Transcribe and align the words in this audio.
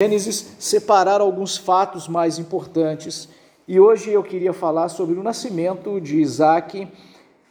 Gênesis 0.00 0.52
separar 0.60 1.20
alguns 1.20 1.56
fatos 1.56 2.06
mais 2.06 2.38
importantes. 2.38 3.28
E 3.66 3.80
hoje 3.80 4.12
eu 4.12 4.22
queria 4.22 4.52
falar 4.52 4.90
sobre 4.90 5.18
o 5.18 5.24
nascimento 5.24 6.00
de 6.00 6.20
Isaac 6.20 6.86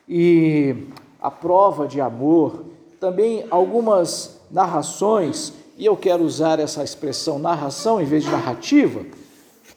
e 0.07 0.73
a 1.21 1.29
prova 1.29 1.85
de 1.89 1.99
amor, 1.99 2.63
também 3.01 3.45
algumas 3.49 4.39
narrações, 4.49 5.51
e 5.77 5.85
eu 5.85 5.97
quero 5.97 6.23
usar 6.23 6.57
essa 6.57 6.85
expressão 6.85 7.37
narração 7.37 8.01
em 8.01 8.05
vez 8.05 8.23
de 8.23 8.29
narrativa, 8.29 9.05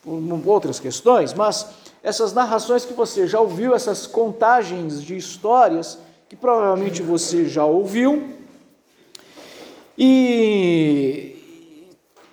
por 0.05 0.23
outras 0.46 0.79
questões, 0.79 1.34
mas 1.34 1.66
essas 2.05 2.32
narrações 2.32 2.84
que 2.84 2.93
você 2.93 3.27
já 3.27 3.41
ouviu, 3.41 3.75
essas 3.75 4.07
contagens 4.07 5.02
de 5.02 5.16
histórias 5.16 5.98
que 6.29 6.37
provavelmente 6.37 7.02
você 7.02 7.48
já 7.48 7.64
ouviu, 7.64 8.29
e 9.98 11.39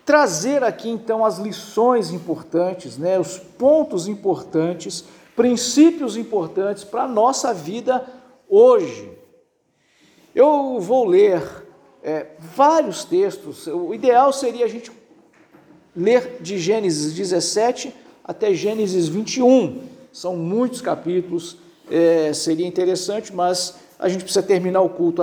trazer 0.08 0.64
aqui 0.64 0.90
então 0.90 1.26
as 1.26 1.38
lições 1.38 2.12
importantes, 2.12 2.98
né, 2.98 3.20
os 3.20 3.38
pontos 3.38 4.08
importantes, 4.08 5.04
princípios 5.36 6.16
importantes 6.16 6.86
para 6.86 7.04
a 7.04 7.08
nossa 7.10 7.54
vida 7.54 8.08
hoje. 8.48 9.12
Eu 10.34 10.80
vou 10.80 11.04
ler 11.04 11.44
é, 12.02 12.28
vários 12.40 13.04
textos, 13.04 13.68
o 13.68 13.94
ideal 13.94 14.32
seria 14.32 14.64
a 14.64 14.70
gente 14.70 14.90
ler 15.94 16.38
de 16.40 16.58
Gênesis 16.58 17.14
17 17.14 17.94
até 18.24 18.54
Gênesis 18.54 19.10
21, 19.10 19.90
são 20.14 20.38
muitos 20.38 20.80
capítulos, 20.80 21.58
é, 21.92 22.32
seria 22.32 22.66
interessante, 22.66 23.36
mas 23.36 23.76
a 24.00 24.08
gente 24.08 24.24
precisa 24.24 24.42
terminar 24.42 24.80
o 24.80 24.90
culto 24.90 25.22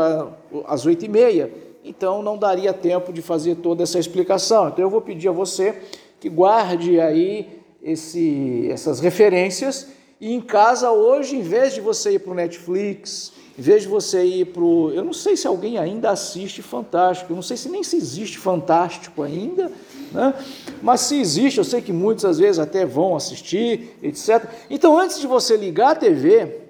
às 0.66 0.84
oito 0.84 1.06
e 1.06 1.09
meia 1.09 1.63
então 1.84 2.23
não 2.23 2.38
daria 2.38 2.73
tempo 2.73 3.12
de 3.12 3.20
fazer 3.20 3.56
toda 3.56 3.83
essa 3.83 3.98
explicação. 3.98 4.69
Então 4.69 4.84
eu 4.84 4.91
vou 4.91 5.02
pedir 5.02 5.29
a 5.29 5.33
você 5.33 5.83
que 6.19 6.29
guarde 6.29 6.98
aí 6.98 7.60
esse, 7.83 8.69
essas 8.70 8.98
referências 8.98 9.88
e 10.21 10.32
em 10.32 10.41
casa 10.41 10.91
hoje, 10.91 11.37
em 11.37 11.43
vez 11.43 11.74
de 11.74 11.82
você 11.82 12.13
ir 12.13 12.21
para 12.21 12.32
o 12.32 12.35
Netflix, 12.35 13.32
em 13.59 13.63
vez 13.63 13.82
de 13.82 13.88
você 13.88 14.24
ir 14.24 14.46
para 14.46 14.63
o. 14.63 14.91
Eu 14.91 15.04
não 15.04 15.13
sei 15.13 15.37
se 15.37 15.46
alguém 15.46 15.76
ainda 15.76 16.10
assiste 16.10 16.63
Fantástico, 16.63 17.30
eu 17.32 17.37
não 17.37 17.43
sei 17.43 17.59
se 17.59 17.68
nem 17.68 17.82
se 17.82 17.96
existe 17.96 18.38
Fantástico 18.38 19.23
ainda, 19.23 19.71
né? 20.13 20.35
mas 20.82 21.02
se 21.02 21.21
existe, 21.21 21.59
eu 21.59 21.65
sei 21.65 21.82
que 21.82 21.93
muitas 21.93 22.24
às 22.24 22.38
vezes 22.38 22.59
até 22.59 22.87
vão 22.87 23.15
assistir, 23.15 23.96
etc. 24.02 24.45
Então, 24.71 24.98
antes 24.98 25.21
de 25.21 25.26
você 25.26 25.57
ligar 25.59 25.91
a 25.91 25.95
TV, 25.95 26.63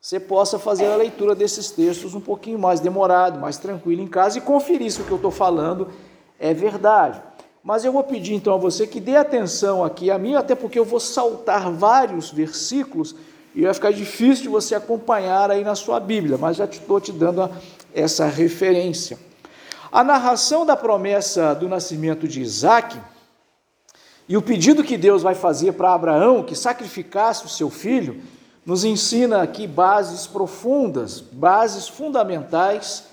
você 0.00 0.20
possa 0.20 0.58
fazer 0.58 0.86
a 0.86 0.96
leitura 0.96 1.34
desses 1.34 1.70
textos 1.70 2.14
um 2.14 2.20
pouquinho 2.20 2.58
mais 2.58 2.78
demorado, 2.80 3.40
mais 3.40 3.58
tranquilo 3.58 4.00
em 4.00 4.06
casa 4.06 4.38
e 4.38 4.40
conferir 4.40 4.90
se 4.92 5.00
o 5.00 5.04
que 5.04 5.10
eu 5.10 5.16
estou 5.16 5.30
falando 5.30 5.88
é 6.38 6.54
verdade. 6.54 7.20
Mas 7.64 7.84
eu 7.84 7.92
vou 7.92 8.04
pedir 8.04 8.34
então 8.34 8.54
a 8.54 8.56
você 8.56 8.86
que 8.86 9.00
dê 9.00 9.16
atenção 9.16 9.84
aqui 9.84 10.10
a 10.10 10.18
mim, 10.18 10.34
até 10.34 10.54
porque 10.54 10.78
eu 10.78 10.84
vou 10.84 11.00
saltar 11.00 11.70
vários 11.70 12.30
versículos 12.30 13.14
e 13.54 13.62
vai 13.62 13.74
ficar 13.74 13.92
difícil 13.92 14.44
de 14.44 14.48
você 14.48 14.74
acompanhar 14.74 15.50
aí 15.50 15.64
na 15.64 15.74
sua 15.74 15.98
Bíblia, 15.98 16.38
mas 16.38 16.56
já 16.56 16.64
estou 16.64 17.00
te 17.00 17.10
dando 17.10 17.50
essa 17.92 18.26
referência. 18.26 19.18
A 19.90 20.04
narração 20.04 20.64
da 20.64 20.76
promessa 20.76 21.54
do 21.54 21.68
nascimento 21.68 22.28
de 22.28 22.40
Isaac 22.40 22.96
e 24.28 24.36
o 24.36 24.42
pedido 24.42 24.84
que 24.84 24.96
Deus 24.96 25.22
vai 25.22 25.34
fazer 25.34 25.72
para 25.72 25.92
Abraão 25.92 26.44
que 26.44 26.54
sacrificasse 26.54 27.44
o 27.44 27.48
seu 27.48 27.68
filho 27.68 28.22
nos 28.64 28.84
ensina 28.84 29.42
aqui 29.42 29.66
bases 29.66 30.26
profundas, 30.26 31.20
bases 31.20 31.88
fundamentais 31.88 33.04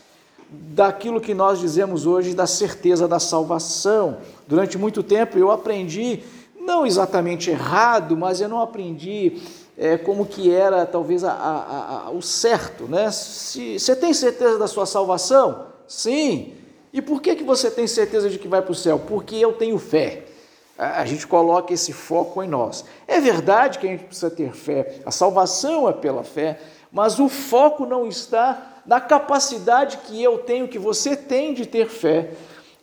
daquilo 0.49 1.21
que 1.21 1.33
nós 1.33 1.59
dizemos 1.59 2.05
hoje 2.05 2.33
da 2.33 2.47
certeza 2.47 3.07
da 3.07 3.19
salvação. 3.19 4.17
Durante 4.47 4.77
muito 4.77 5.01
tempo 5.01 5.37
eu 5.37 5.51
aprendi, 5.51 6.21
não 6.59 6.85
exatamente 6.85 7.49
errado, 7.49 8.15
mas 8.17 8.41
eu 8.41 8.49
não 8.49 8.61
aprendi 8.61 9.41
é, 9.77 9.97
como 9.97 10.25
que 10.25 10.51
era 10.51 10.85
talvez 10.85 11.23
a, 11.23 11.31
a, 11.31 12.07
a, 12.07 12.11
o 12.11 12.21
certo, 12.21 12.85
né? 12.85 13.11
Se, 13.11 13.79
você 13.79 13.95
tem 13.95 14.13
certeza 14.13 14.57
da 14.57 14.67
sua 14.67 14.85
salvação? 14.85 15.67
Sim. 15.87 16.53
E 16.93 17.01
por 17.01 17.21
que, 17.21 17.35
que 17.35 17.43
você 17.43 17.69
tem 17.69 17.87
certeza 17.87 18.29
de 18.29 18.39
que 18.39 18.47
vai 18.47 18.61
para 18.61 18.71
o 18.71 18.75
céu? 18.75 18.99
Porque 18.99 19.35
eu 19.35 19.53
tenho 19.53 19.77
fé 19.77 20.25
a 20.77 21.05
gente 21.05 21.25
coloca 21.25 21.73
esse 21.73 21.93
foco 21.93 22.43
em 22.43 22.47
nós. 22.47 22.85
É 23.07 23.19
verdade 23.19 23.79
que 23.79 23.87
a 23.87 23.91
gente 23.91 24.05
precisa 24.05 24.29
ter 24.29 24.53
fé, 24.53 25.01
a 25.05 25.11
salvação 25.11 25.87
é 25.87 25.93
pela 25.93 26.23
fé, 26.23 26.59
mas 26.91 27.19
o 27.19 27.29
foco 27.29 27.85
não 27.85 28.07
está 28.07 28.81
na 28.85 29.01
capacidade 29.01 29.97
que 29.99 30.21
eu 30.21 30.39
tenho, 30.39 30.67
que 30.67 30.79
você 30.79 31.15
tem 31.15 31.53
de 31.53 31.65
ter 31.65 31.87
fé. 31.87 32.31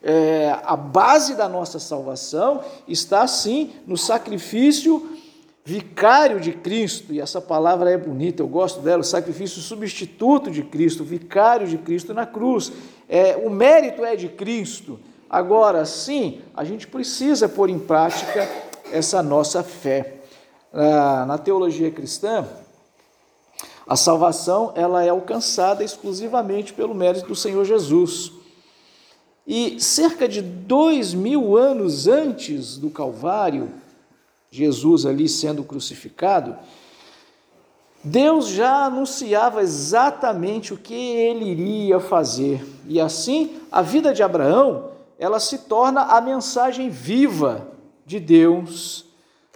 É, 0.02 0.58
a 0.64 0.75
base 0.75 1.34
da 1.34 1.48
nossa 1.48 1.78
salvação 1.78 2.60
está 2.88 3.26
sim 3.26 3.72
no 3.86 3.97
sacrifício 3.97 5.16
vicário 5.64 6.41
de 6.41 6.52
Cristo, 6.52 7.12
e 7.12 7.20
essa 7.20 7.41
palavra 7.41 7.88
é 7.91 7.97
bonita, 7.97 8.42
eu 8.42 8.48
gosto 8.48 8.81
dela, 8.81 9.00
o 9.00 9.04
sacrifício 9.04 9.60
substituto 9.60 10.50
de 10.50 10.62
Cristo, 10.64 11.04
vicário 11.04 11.69
de 11.69 11.78
Cristo 11.78 12.12
na 12.12 12.26
cruz. 12.26 12.72
É, 13.08 13.36
o 13.36 13.48
mérito 13.48 14.04
é 14.04 14.16
de 14.16 14.28
Cristo, 14.28 14.98
Agora, 15.32 15.87
sim, 15.87 16.43
a 16.54 16.62
gente 16.62 16.87
precisa 16.87 17.48
pôr 17.48 17.70
em 17.70 17.78
prática 17.78 18.47
essa 18.93 19.22
nossa 19.22 19.62
fé. 19.62 20.16
Na 21.26 21.38
teologia 21.38 21.91
cristã, 21.91 22.47
a 23.87 23.97
salvação 23.97 24.75
ela 24.76 25.03
é 25.03 25.09
alcançada 25.09 25.82
exclusivamente 25.82 26.75
pelo 26.75 26.94
mérito 26.94 27.28
do 27.28 27.34
Senhor 27.34 27.65
Jesus. 27.65 28.31
E 29.47 29.81
cerca 29.81 30.28
de 30.28 30.43
dois 30.43 31.15
mil 31.15 31.56
anos 31.56 32.06
antes 32.06 32.76
do 32.76 32.91
Calvário, 32.91 33.70
Jesus 34.50 35.06
ali 35.06 35.31
sendo 35.31 35.64
crucificado, 35.64 36.59
Deus 38.04 38.49
já 38.49 38.84
anunciava 38.84 39.62
exatamente 39.62 40.75
o 40.75 40.76
que 40.76 40.94
ele 40.94 41.47
iria 41.47 41.99
fazer. 42.00 42.62
E 42.87 43.00
assim, 43.00 43.56
a 43.70 43.81
vida 43.81 44.12
de 44.12 44.22
Abraão 44.22 44.93
ela 45.22 45.38
se 45.38 45.59
torna 45.59 46.00
a 46.03 46.21
mensagem 46.21 46.91
viva 46.91 47.69
de 48.05 48.19
Deus 48.19 49.03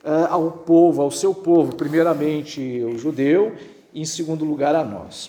uh, 0.05 0.31
ao 0.31 0.51
povo, 0.53 1.03
ao 1.03 1.11
seu 1.11 1.35
povo, 1.35 1.75
primeiramente 1.75 2.61
o 2.85 2.97
judeu 2.97 3.53
e 3.93 4.01
em 4.01 4.05
segundo 4.05 4.45
lugar 4.45 4.77
a 4.77 4.85
nós. 4.85 5.29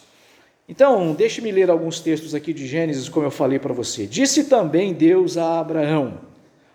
Então, 0.70 1.16
deixe-me 1.16 1.52
ler 1.52 1.72
alguns 1.72 2.00
textos 2.00 2.36
aqui 2.36 2.54
de 2.54 2.68
Gênesis, 2.68 3.10
como 3.10 3.26
eu 3.26 3.32
falei 3.32 3.58
para 3.58 3.74
você. 3.74 4.06
Disse 4.06 4.44
também 4.44 4.94
Deus 4.94 5.38
a 5.38 5.60
Abraão: 5.60 6.20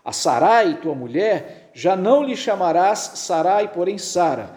A 0.05 0.11
Sarai, 0.11 0.81
tua 0.81 0.97
mulher, 0.97 1.71
já 1.72 1.95
não 1.95 2.25
lhe 2.25 2.34
chamarás 2.34 3.12
Sarai, 3.15 3.72
porém 3.72 3.97
Sara. 3.97 4.56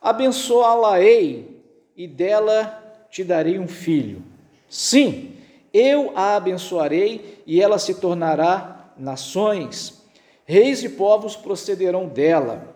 Abençoá-la-ei 0.00 1.62
e 1.94 2.08
dela 2.08 3.06
te 3.10 3.22
darei 3.22 3.58
um 3.58 3.68
filho. 3.68 4.22
Sim, 4.66 5.35
eu 5.76 6.12
a 6.16 6.36
abençoarei 6.36 7.42
e 7.46 7.60
ela 7.60 7.78
se 7.78 7.94
tornará 7.94 8.92
nações. 8.96 10.02
Reis 10.44 10.82
e 10.82 10.88
povos 10.88 11.36
procederão 11.36 12.06
dela. 12.06 12.74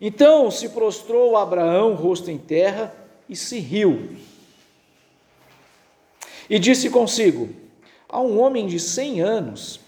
Então 0.00 0.50
se 0.50 0.70
prostrou 0.70 1.36
Abraão, 1.36 1.94
rosto 1.94 2.30
em 2.30 2.38
terra, 2.38 2.94
e 3.28 3.36
se 3.36 3.58
riu. 3.58 4.16
E 6.48 6.58
disse 6.58 6.90
consigo: 6.90 7.48
A 8.08 8.20
um 8.20 8.40
homem 8.40 8.66
de 8.66 8.78
cem 8.80 9.20
anos 9.20 9.80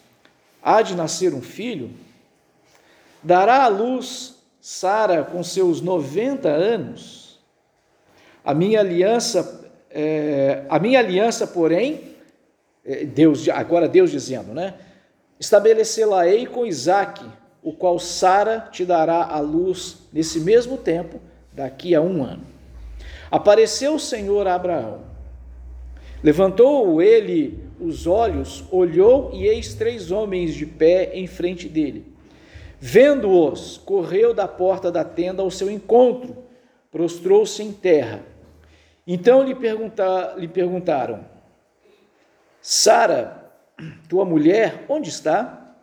há 0.63 0.83
de 0.83 0.95
nascer 0.95 1.35
um 1.35 1.43
filho? 1.43 1.91
Dará 3.23 3.65
à 3.65 3.69
luz 3.69 4.37
Sara 4.61 5.25
com 5.25 5.43
seus 5.43 5.81
noventa 5.81 6.49
anos? 6.49 7.39
A 8.45 8.55
minha 8.55 8.81
aliança, 8.81 9.71
é, 9.91 10.65
a 10.69 10.79
minha 10.79 10.99
aliança, 10.99 11.47
porém, 11.47 12.17
Deus, 13.07 13.49
agora 13.49 13.89
Deus 13.89 14.11
dizendo, 14.11 14.55
né? 14.55 14.75
Estabelecê-la-ei 15.39 16.47
com 16.47 16.67
Isaque, 16.67 17.25
o 17.63 17.73
qual 17.73 17.99
Sara 17.99 18.69
te 18.73 18.85
dará 18.85 19.25
a 19.25 19.41
luz 19.41 19.99
nesse 20.13 20.41
mesmo 20.41 20.77
tempo, 20.77 21.21
daqui 21.53 21.95
a 21.95 22.01
um 22.01 22.25
ano. 22.25 22.43
Apareceu 23.31 23.95
o 23.95 24.01
Senhor 24.01 24.47
a 24.47 24.55
Abraão. 24.55 25.03
Levantou 26.23 27.01
ele 27.03 27.63
os 27.79 28.07
olhos, 28.07 28.65
olhou 28.73 29.31
e 29.33 29.47
eis 29.47 29.75
três 29.75 30.11
homens 30.11 30.55
de 30.55 30.67
pé 30.67 31.11
em 31.15 31.27
frente 31.27 31.69
dele. 31.69 32.07
Vendo-os, 32.81 33.77
correu 33.79 34.33
da 34.33 34.49
porta 34.49 34.91
da 34.91 35.05
tenda 35.05 35.43
ao 35.43 35.51
seu 35.51 35.71
encontro, 35.71 36.37
prostrou-se 36.91 37.63
em 37.63 37.73
terra. 37.73 38.23
Então 39.07 39.43
lhe, 39.43 39.55
pergunta, 39.55 40.35
lhe 40.37 40.49
perguntaram: 40.49 41.25
Sara, 42.71 43.51
tua 44.11 44.27
mulher, 44.27 44.85
onde 44.91 45.09
está? 45.09 45.75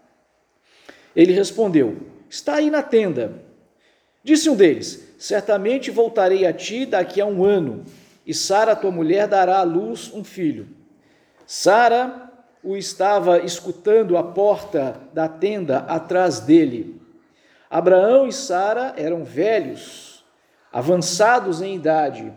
Ele 1.15 1.33
respondeu: 1.33 1.97
Está 2.29 2.57
aí 2.57 2.69
na 2.69 2.83
tenda. 2.83 3.41
Disse 4.23 4.51
um 4.51 4.55
deles: 4.55 5.15
Certamente 5.17 5.89
voltarei 5.89 6.45
a 6.45 6.53
ti 6.53 6.85
daqui 6.85 7.19
a 7.19 7.25
um 7.25 7.43
ano, 7.43 7.83
e 8.23 8.35
Sara, 8.35 8.75
tua 8.75 8.91
mulher, 8.91 9.27
dará 9.27 9.61
à 9.61 9.63
luz 9.63 10.13
um 10.13 10.23
filho. 10.23 10.67
Sara 11.47 12.31
o 12.63 12.77
estava 12.77 13.39
escutando 13.39 14.15
à 14.15 14.21
porta 14.21 14.95
da 15.11 15.27
tenda 15.27 15.79
atrás 15.87 16.39
dele. 16.39 17.01
Abraão 17.67 18.27
e 18.27 18.31
Sara 18.31 18.93
eram 18.95 19.23
velhos, 19.23 20.23
avançados 20.71 21.63
em 21.63 21.73
idade, 21.73 22.31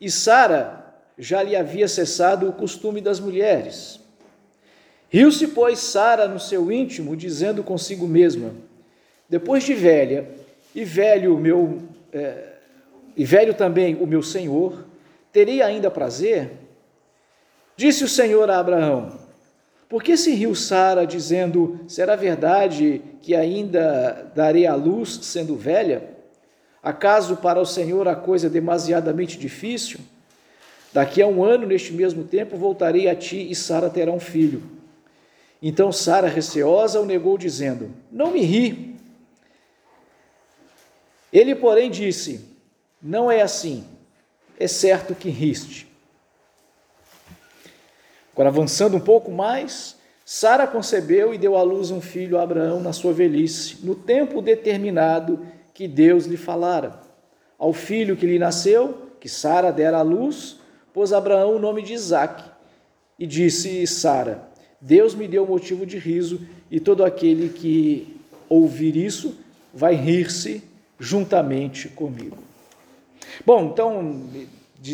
e 0.00 0.10
Sara 0.10 0.79
já 1.20 1.42
lhe 1.42 1.54
havia 1.54 1.86
cessado 1.86 2.48
o 2.48 2.52
costume 2.52 3.00
das 3.00 3.20
mulheres. 3.20 4.00
Riu-se, 5.08 5.48
pois, 5.48 5.78
Sara 5.78 6.26
no 6.26 6.40
seu 6.40 6.72
íntimo, 6.72 7.16
dizendo 7.16 7.62
consigo 7.62 8.08
mesma: 8.08 8.52
Depois 9.28 9.62
de 9.62 9.74
velha, 9.74 10.28
e 10.74 10.84
velho 10.84 11.36
meu, 11.36 11.82
é, 12.12 12.54
e 13.16 13.24
velho 13.24 13.54
também 13.54 13.94
o 13.96 14.06
meu 14.06 14.22
senhor, 14.22 14.84
terei 15.32 15.62
ainda 15.62 15.90
prazer? 15.90 16.52
Disse 17.76 18.02
o 18.02 18.08
Senhor 18.08 18.50
a 18.50 18.58
Abraão: 18.58 19.20
por 19.90 20.04
que 20.04 20.16
se 20.16 20.30
riu 20.30 20.54
Sara, 20.54 21.04
dizendo: 21.04 21.80
Será 21.88 22.14
verdade 22.14 23.02
que 23.20 23.34
ainda 23.34 24.30
darei 24.36 24.64
à 24.64 24.76
luz, 24.76 25.18
sendo 25.22 25.56
velha? 25.56 26.10
Acaso 26.80 27.38
para 27.38 27.60
o 27.60 27.66
Senhor 27.66 28.06
a 28.06 28.14
coisa 28.14 28.46
é 28.46 28.50
demasiadamente 28.50 29.36
difícil? 29.36 29.98
Daqui 30.92 31.22
a 31.22 31.26
um 31.26 31.44
ano, 31.44 31.66
neste 31.66 31.92
mesmo 31.92 32.24
tempo, 32.24 32.56
voltarei 32.56 33.08
a 33.08 33.14
ti 33.14 33.50
e 33.50 33.54
Sara 33.54 33.88
terá 33.88 34.10
um 34.10 34.20
filho. 34.20 34.62
Então 35.62 35.92
Sara, 35.92 36.28
receosa, 36.28 37.00
o 37.00 37.06
negou, 37.06 37.38
dizendo: 37.38 37.90
Não 38.10 38.32
me 38.32 38.40
ri. 38.42 38.96
Ele, 41.32 41.54
porém, 41.54 41.90
disse: 41.90 42.44
Não 43.00 43.30
é 43.30 43.40
assim. 43.42 43.84
É 44.58 44.66
certo 44.66 45.14
que 45.14 45.30
riste. 45.30 45.88
Agora, 48.32 48.48
avançando 48.48 48.96
um 48.96 49.00
pouco 49.00 49.30
mais, 49.30 49.96
Sara 50.24 50.66
concebeu 50.66 51.34
e 51.34 51.38
deu 51.38 51.56
à 51.56 51.62
luz 51.62 51.90
um 51.90 52.00
filho 52.00 52.38
a 52.38 52.42
Abraão 52.42 52.80
na 52.80 52.92
sua 52.92 53.12
velhice, 53.12 53.78
no 53.82 53.94
tempo 53.94 54.40
determinado 54.40 55.46
que 55.74 55.88
Deus 55.88 56.26
lhe 56.26 56.36
falara. 56.36 57.00
Ao 57.58 57.72
filho 57.72 58.16
que 58.16 58.26
lhe 58.26 58.38
nasceu, 58.38 59.08
que 59.18 59.28
Sara 59.28 59.70
dera 59.72 59.98
à 59.98 60.02
luz, 60.02 60.59
pôs 60.92 61.12
Abraão 61.12 61.56
o 61.56 61.58
nome 61.58 61.82
de 61.82 61.92
Isaque. 61.92 62.44
E 63.18 63.26
disse 63.26 63.86
Sara: 63.86 64.48
Deus 64.80 65.14
me 65.14 65.28
deu 65.28 65.46
motivo 65.46 65.84
de 65.84 65.98
riso, 65.98 66.40
e 66.70 66.80
todo 66.80 67.04
aquele 67.04 67.50
que 67.50 68.16
ouvir 68.48 68.96
isso 68.96 69.36
vai 69.72 69.94
rir-se 69.94 70.62
juntamente 70.98 71.88
comigo. 71.88 72.38
Bom, 73.44 73.66
então 73.66 74.22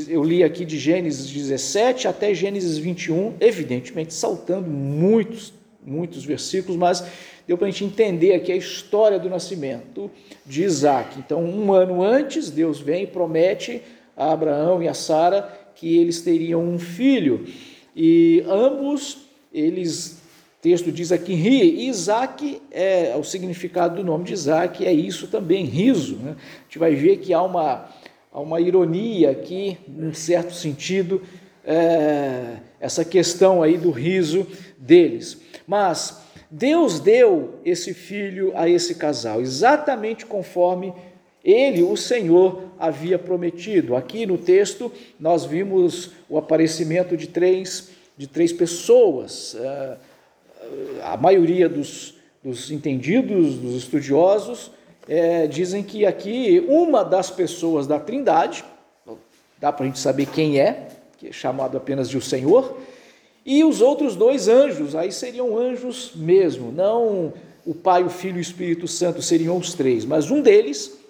eu 0.08 0.22
li 0.22 0.42
aqui 0.42 0.64
de 0.64 0.78
Gênesis 0.78 1.30
17 1.30 2.08
até 2.08 2.34
Gênesis 2.34 2.76
21, 2.76 3.34
evidentemente 3.40 4.12
saltando 4.12 4.68
muitos, 4.68 5.52
muitos 5.84 6.24
versículos, 6.24 6.76
mas 6.76 7.04
deu 7.46 7.56
para 7.56 7.68
a 7.68 7.70
gente 7.70 7.84
entender 7.84 8.34
aqui 8.34 8.50
a 8.50 8.56
história 8.56 9.18
do 9.18 9.30
nascimento 9.30 10.10
de 10.44 10.64
Isaac. 10.64 11.18
Então, 11.18 11.42
um 11.44 11.72
ano 11.72 12.02
antes, 12.02 12.50
Deus 12.50 12.80
vem 12.80 13.04
e 13.04 13.06
promete 13.06 13.80
a 14.16 14.32
Abraão 14.32 14.82
e 14.82 14.88
a 14.88 14.94
Sara 14.94 15.65
que 15.76 15.96
eles 15.96 16.20
teriam 16.20 16.62
um 16.62 16.78
filho. 16.78 17.46
E 17.94 18.44
ambos, 18.48 19.18
eles, 19.52 20.20
texto 20.60 20.90
diz 20.90 21.12
aqui, 21.12 21.34
ri. 21.34 21.86
Isaac, 21.86 22.60
é, 22.70 23.14
o 23.16 23.22
significado 23.22 23.96
do 23.96 24.04
nome 24.04 24.24
de 24.24 24.32
Isaac 24.32 24.84
é 24.84 24.92
isso 24.92 25.28
também, 25.28 25.64
riso. 25.64 26.16
Né? 26.16 26.36
A 26.36 26.62
gente 26.64 26.78
vai 26.78 26.94
ver 26.94 27.18
que 27.18 27.32
há 27.32 27.40
uma 27.40 27.88
há 28.36 28.40
uma 28.40 28.60
ironia 28.60 29.30
aqui, 29.30 29.78
num 29.88 30.12
certo 30.12 30.52
sentido, 30.52 31.22
é, 31.64 32.58
essa 32.78 33.02
questão 33.02 33.62
aí 33.62 33.78
do 33.78 33.90
riso 33.90 34.46
deles. 34.76 35.40
Mas 35.66 36.20
Deus 36.50 37.00
deu 37.00 37.58
esse 37.64 37.94
filho 37.94 38.52
a 38.54 38.68
esse 38.68 38.96
casal, 38.96 39.40
exatamente 39.40 40.26
conforme 40.26 40.92
ele, 41.46 41.84
o 41.84 41.96
Senhor, 41.96 42.64
havia 42.76 43.16
prometido. 43.16 43.94
Aqui 43.94 44.26
no 44.26 44.36
texto 44.36 44.90
nós 45.18 45.44
vimos 45.44 46.10
o 46.28 46.36
aparecimento 46.36 47.16
de 47.16 47.28
três, 47.28 47.90
de 48.18 48.26
três 48.26 48.52
pessoas. 48.52 49.56
É, 49.58 49.96
a 51.04 51.16
maioria 51.16 51.68
dos, 51.68 52.16
dos 52.42 52.72
entendidos, 52.72 53.54
dos 53.58 53.76
estudiosos, 53.76 54.72
é, 55.08 55.46
dizem 55.46 55.84
que 55.84 56.04
aqui 56.04 56.64
uma 56.68 57.04
das 57.04 57.30
pessoas 57.30 57.86
da 57.86 58.00
Trindade, 58.00 58.64
dá 59.60 59.72
para 59.72 59.84
a 59.84 59.86
gente 59.86 60.00
saber 60.00 60.26
quem 60.26 60.58
é, 60.58 60.88
que 61.16 61.28
é 61.28 61.32
chamado 61.32 61.76
apenas 61.76 62.10
de 62.10 62.16
o 62.16 62.20
Senhor, 62.20 62.76
e 63.44 63.62
os 63.62 63.80
outros 63.80 64.16
dois 64.16 64.48
anjos, 64.48 64.96
aí 64.96 65.12
seriam 65.12 65.56
anjos 65.56 66.10
mesmo, 66.16 66.72
não 66.72 67.32
o 67.64 67.72
Pai, 67.72 68.02
o 68.02 68.10
Filho 68.10 68.36
e 68.36 68.40
o 68.40 68.42
Espírito 68.42 68.88
Santo 68.88 69.22
seriam 69.22 69.56
os 69.56 69.74
três, 69.74 70.04
mas 70.04 70.30
um 70.30 70.42
deles, 70.42 71.05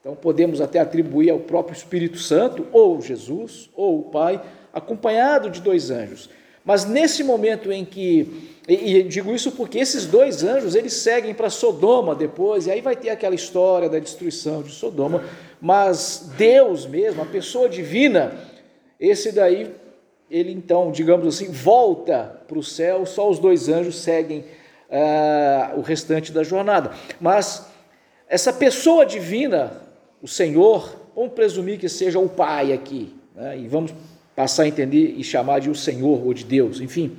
então 0.00 0.14
podemos 0.16 0.60
até 0.60 0.78
atribuir 0.78 1.30
ao 1.30 1.38
próprio 1.38 1.76
Espírito 1.76 2.18
Santo, 2.18 2.66
ou 2.72 3.00
Jesus, 3.00 3.68
ou 3.76 4.00
o 4.00 4.02
Pai, 4.04 4.40
acompanhado 4.72 5.50
de 5.50 5.60
dois 5.60 5.90
anjos. 5.90 6.30
Mas 6.64 6.84
nesse 6.84 7.22
momento 7.22 7.70
em 7.70 7.84
que 7.84 8.50
e, 8.68 9.02
digo 9.02 9.34
isso 9.34 9.50
porque 9.52 9.78
esses 9.78 10.06
dois 10.06 10.44
anjos, 10.44 10.76
eles 10.76 10.92
seguem 10.92 11.34
para 11.34 11.50
Sodoma 11.50 12.14
depois, 12.14 12.66
e 12.66 12.70
aí 12.70 12.80
vai 12.80 12.94
ter 12.94 13.10
aquela 13.10 13.34
história 13.34 13.88
da 13.88 13.98
destruição 13.98 14.62
de 14.62 14.70
Sodoma, 14.70 15.24
mas 15.60 16.30
Deus 16.36 16.86
mesmo, 16.86 17.20
a 17.20 17.26
pessoa 17.26 17.68
divina, 17.68 18.32
esse 18.98 19.32
daí, 19.32 19.74
ele 20.30 20.52
então, 20.52 20.92
digamos 20.92 21.26
assim, 21.26 21.50
volta 21.50 22.40
para 22.46 22.58
o 22.58 22.62
céu, 22.62 23.04
só 23.04 23.28
os 23.28 23.40
dois 23.40 23.68
anjos 23.68 23.96
seguem 23.96 24.44
uh, 24.88 25.76
o 25.76 25.80
restante 25.80 26.30
da 26.30 26.44
jornada. 26.44 26.92
Mas 27.20 27.66
essa 28.28 28.52
pessoa 28.52 29.04
divina, 29.04 29.82
o 30.22 30.28
Senhor, 30.28 30.96
vamos 31.14 31.32
presumir 31.32 31.78
que 31.78 31.88
seja 31.88 32.18
o 32.18 32.28
Pai 32.28 32.72
aqui, 32.72 33.14
né? 33.34 33.58
e 33.58 33.66
vamos 33.66 33.92
passar 34.36 34.64
a 34.64 34.68
entender 34.68 35.14
e 35.16 35.24
chamar 35.24 35.60
de 35.60 35.70
o 35.70 35.74
Senhor 35.74 36.24
ou 36.24 36.34
de 36.34 36.44
Deus, 36.44 36.80
enfim. 36.80 37.16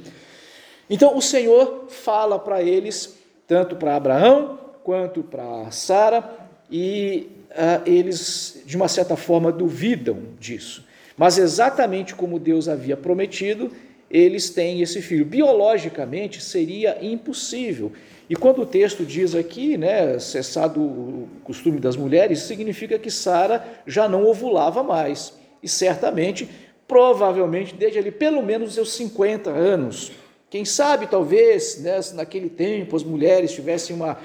Então 0.89 1.15
o 1.17 1.21
Senhor 1.21 1.85
fala 1.89 2.37
para 2.37 2.61
eles, 2.61 3.17
tanto 3.47 3.75
para 3.75 3.95
Abraão 3.95 4.59
quanto 4.83 5.23
para 5.23 5.69
Sara, 5.71 6.29
e 6.69 7.29
uh, 7.51 7.81
eles, 7.85 8.63
de 8.65 8.75
uma 8.75 8.87
certa 8.87 9.15
forma, 9.15 9.51
duvidam 9.51 10.19
disso. 10.39 10.85
Mas 11.17 11.37
exatamente 11.37 12.15
como 12.15 12.39
Deus 12.39 12.67
havia 12.67 12.97
prometido, 12.97 13.71
eles 14.11 14.49
têm 14.49 14.81
esse 14.81 15.01
filho. 15.01 15.25
Biologicamente 15.25 16.41
seria 16.43 16.97
impossível. 17.01 17.91
E 18.29 18.35
quando 18.35 18.61
o 18.61 18.65
texto 18.65 19.05
diz 19.05 19.33
aqui, 19.35 19.77
né, 19.77 20.19
cessado 20.19 20.81
o 20.81 21.27
costume 21.43 21.79
das 21.79 21.95
mulheres, 21.95 22.39
significa 22.39 22.99
que 22.99 23.09
Sara 23.09 23.65
já 23.85 24.07
não 24.07 24.25
ovulava 24.25 24.83
mais. 24.83 25.33
E 25.61 25.67
certamente, 25.67 26.49
provavelmente, 26.87 27.75
desde 27.75 27.99
ali 27.99 28.11
pelo 28.11 28.41
menos 28.41 28.69
os 28.69 28.75
seus 28.75 28.93
50 28.93 29.49
anos, 29.49 30.11
quem 30.49 30.65
sabe, 30.65 31.07
talvez, 31.07 31.81
né, 31.81 31.99
naquele 32.13 32.49
tempo, 32.49 32.95
as 32.95 33.03
mulheres 33.03 33.53
tivessem 33.53 33.95
uma, 33.95 34.17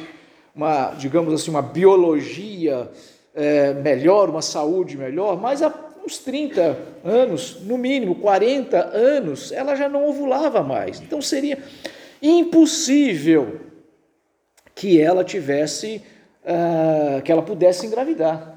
uma 0.55 0.91
digamos 0.95 1.33
assim, 1.33 1.51
uma 1.51 1.63
biologia 1.63 2.91
é, 3.35 3.75
melhor, 3.75 4.29
uma 4.29 4.43
saúde 4.43 4.97
melhor, 4.97 5.41
mas 5.41 5.63
há 5.63 5.86
uns 6.07 6.19
30 6.19 6.79
anos, 7.05 7.59
no 7.63 7.77
mínimo 7.77 8.15
40 8.15 8.79
anos, 8.79 9.51
ela 9.51 9.75
já 9.75 9.89
não 9.89 10.09
ovulava 10.09 10.63
mais. 10.63 11.01
Então 11.01 11.21
seria 11.21 11.59
impossível 12.23 13.61
que 14.73 15.01
ela 15.01 15.25
tivesse, 15.25 16.01
uh, 16.45 17.21
que 17.23 17.33
ela 17.33 17.43
pudesse 17.43 17.87
engravidar. 17.87 18.57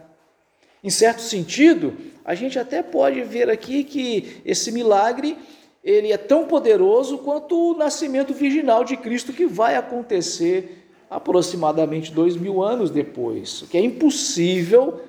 Em 0.84 0.92
certo 0.92 1.22
sentido, 1.22 1.98
a 2.24 2.36
gente 2.36 2.60
até 2.60 2.84
pode 2.84 3.22
ver 3.24 3.50
aqui 3.50 3.84
que 3.84 4.42
esse 4.46 4.72
milagre 4.72 5.36
ele 5.84 6.12
é 6.12 6.18
tão 6.18 6.46
poderoso 6.46 7.18
quanto 7.18 7.72
o 7.72 7.78
nascimento 7.78 8.34
virginal 8.34 8.84
de 8.84 8.96
Cristo 8.96 9.34
que 9.34 9.48
vai 9.48 9.76
acontecer 9.76 10.88
aproximadamente 11.10 12.12
dois 12.12 12.36
mil 12.36 12.62
anos 12.62 12.92
depois, 12.92 13.66
que 13.72 13.78
é 13.78 13.82
impossível 13.82 15.02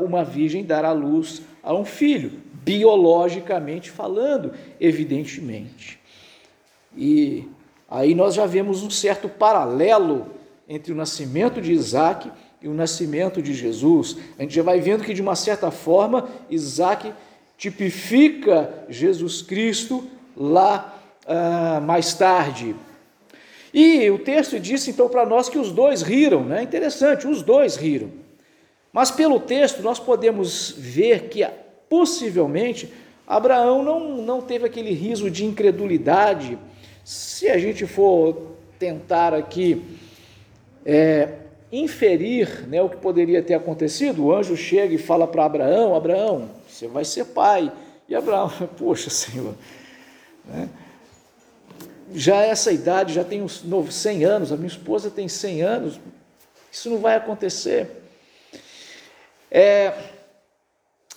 uma 0.00 0.24
virgem 0.24 0.64
dar 0.64 0.84
à 0.84 0.92
luz 0.92 1.42
a 1.62 1.74
um 1.74 1.84
filho, 1.84 2.32
biologicamente 2.52 3.90
falando, 3.90 4.52
evidentemente. 4.80 5.98
E 6.96 7.48
aí 7.88 8.14
nós 8.14 8.34
já 8.34 8.46
vemos 8.46 8.82
um 8.82 8.90
certo 8.90 9.28
paralelo 9.28 10.28
entre 10.68 10.92
o 10.92 10.96
nascimento 10.96 11.60
de 11.60 11.72
Isaac 11.72 12.30
e 12.60 12.68
o 12.68 12.74
nascimento 12.74 13.40
de 13.40 13.54
Jesus. 13.54 14.16
A 14.38 14.42
gente 14.42 14.54
já 14.54 14.62
vai 14.62 14.80
vendo 14.80 15.04
que, 15.04 15.14
de 15.14 15.22
uma 15.22 15.36
certa 15.36 15.70
forma, 15.70 16.28
Isaac 16.50 17.12
tipifica 17.56 18.84
Jesus 18.88 19.42
Cristo 19.42 20.04
lá 20.36 20.94
ah, 21.26 21.80
mais 21.80 22.14
tarde. 22.14 22.74
E 23.72 24.08
o 24.10 24.18
texto 24.18 24.58
disse 24.58 24.90
então 24.90 25.08
para 25.08 25.26
nós 25.26 25.48
que 25.48 25.58
os 25.58 25.70
dois 25.70 26.02
riram, 26.02 26.44
né? 26.44 26.62
Interessante, 26.62 27.26
os 27.26 27.42
dois 27.42 27.76
riram. 27.76 28.10
Mas 28.96 29.10
pelo 29.10 29.38
texto 29.38 29.82
nós 29.82 29.98
podemos 29.98 30.70
ver 30.74 31.28
que 31.28 31.46
possivelmente 31.86 32.90
Abraão 33.26 33.82
não, 33.82 34.22
não 34.22 34.40
teve 34.40 34.64
aquele 34.64 34.90
riso 34.94 35.30
de 35.30 35.44
incredulidade, 35.44 36.58
Se 37.04 37.46
a 37.50 37.58
gente 37.58 37.86
for 37.86 38.56
tentar 38.78 39.34
aqui 39.34 39.84
é, 40.82 41.28
inferir 41.70 42.66
né, 42.68 42.80
o 42.80 42.88
que 42.88 42.96
poderia 42.96 43.42
ter 43.42 43.52
acontecido, 43.52 44.24
o 44.24 44.34
anjo 44.34 44.56
chega 44.56 44.94
e 44.94 44.98
fala 44.98 45.26
para 45.26 45.44
Abraão: 45.44 45.94
Abraão, 45.94 46.48
você 46.66 46.88
vai 46.88 47.04
ser 47.04 47.26
pai. 47.26 47.70
E 48.08 48.14
Abraão, 48.14 48.50
poxa, 48.78 49.10
Senhor, 49.10 49.54
né? 50.46 50.70
já 52.14 52.40
essa 52.40 52.72
idade, 52.72 53.12
já 53.12 53.24
tenho 53.24 53.46
100 53.46 54.24
anos, 54.24 54.52
a 54.52 54.56
minha 54.56 54.68
esposa 54.68 55.10
tem 55.10 55.28
100 55.28 55.60
anos, 55.60 56.00
isso 56.72 56.88
não 56.88 56.96
vai 56.96 57.14
acontecer. 57.14 58.05
É, 59.50 59.92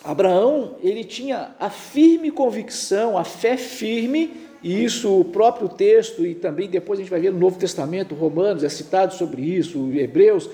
Abraão, 0.04 0.78
ele 0.82 1.04
tinha 1.04 1.56
a 1.60 1.70
firme 1.70 2.32
convicção, 2.32 3.18
a 3.18 3.24
fé 3.24 3.58
firme, 3.58 4.32
e 4.62 4.84
isso 4.84 5.20
o 5.20 5.26
próprio 5.26 5.70
texto, 5.70 6.26
e 6.26 6.36
também 6.36 6.70
depois 6.70 7.00
a 7.00 7.02
gente 7.02 7.12
vai 7.12 7.20
ver 7.20 7.32
no 7.32 7.40
Novo 7.40 7.58
Testamento, 7.58 8.16
Romanos 8.16 8.64
é 8.64 8.70
citado 8.70 9.14
sobre 9.14 9.42
isso, 9.42 9.92
Hebreus, 9.94 10.50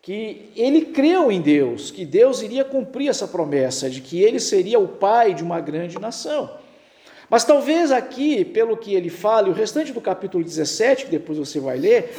que 0.00 0.50
ele 0.56 0.86
creu 0.86 1.30
em 1.30 1.40
Deus, 1.40 1.90
que 1.90 2.04
Deus 2.04 2.42
iria 2.42 2.64
cumprir 2.64 3.08
essa 3.08 3.28
promessa, 3.28 3.88
de 3.88 4.00
que 4.00 4.20
ele 4.20 4.40
seria 4.40 4.78
o 4.78 4.88
pai 4.88 5.32
de 5.32 5.44
uma 5.44 5.60
grande 5.60 5.98
nação. 5.98 6.50
Mas 7.30 7.44
talvez 7.44 7.90
aqui, 7.92 8.44
pelo 8.44 8.76
que 8.76 8.94
ele 8.94 9.08
fala, 9.08 9.48
e 9.48 9.50
o 9.50 9.54
restante 9.54 9.92
do 9.92 10.00
capítulo 10.00 10.44
17, 10.44 11.06
que 11.06 11.10
depois 11.10 11.38
você 11.38 11.60
vai 11.60 11.78
ler, 11.78 12.12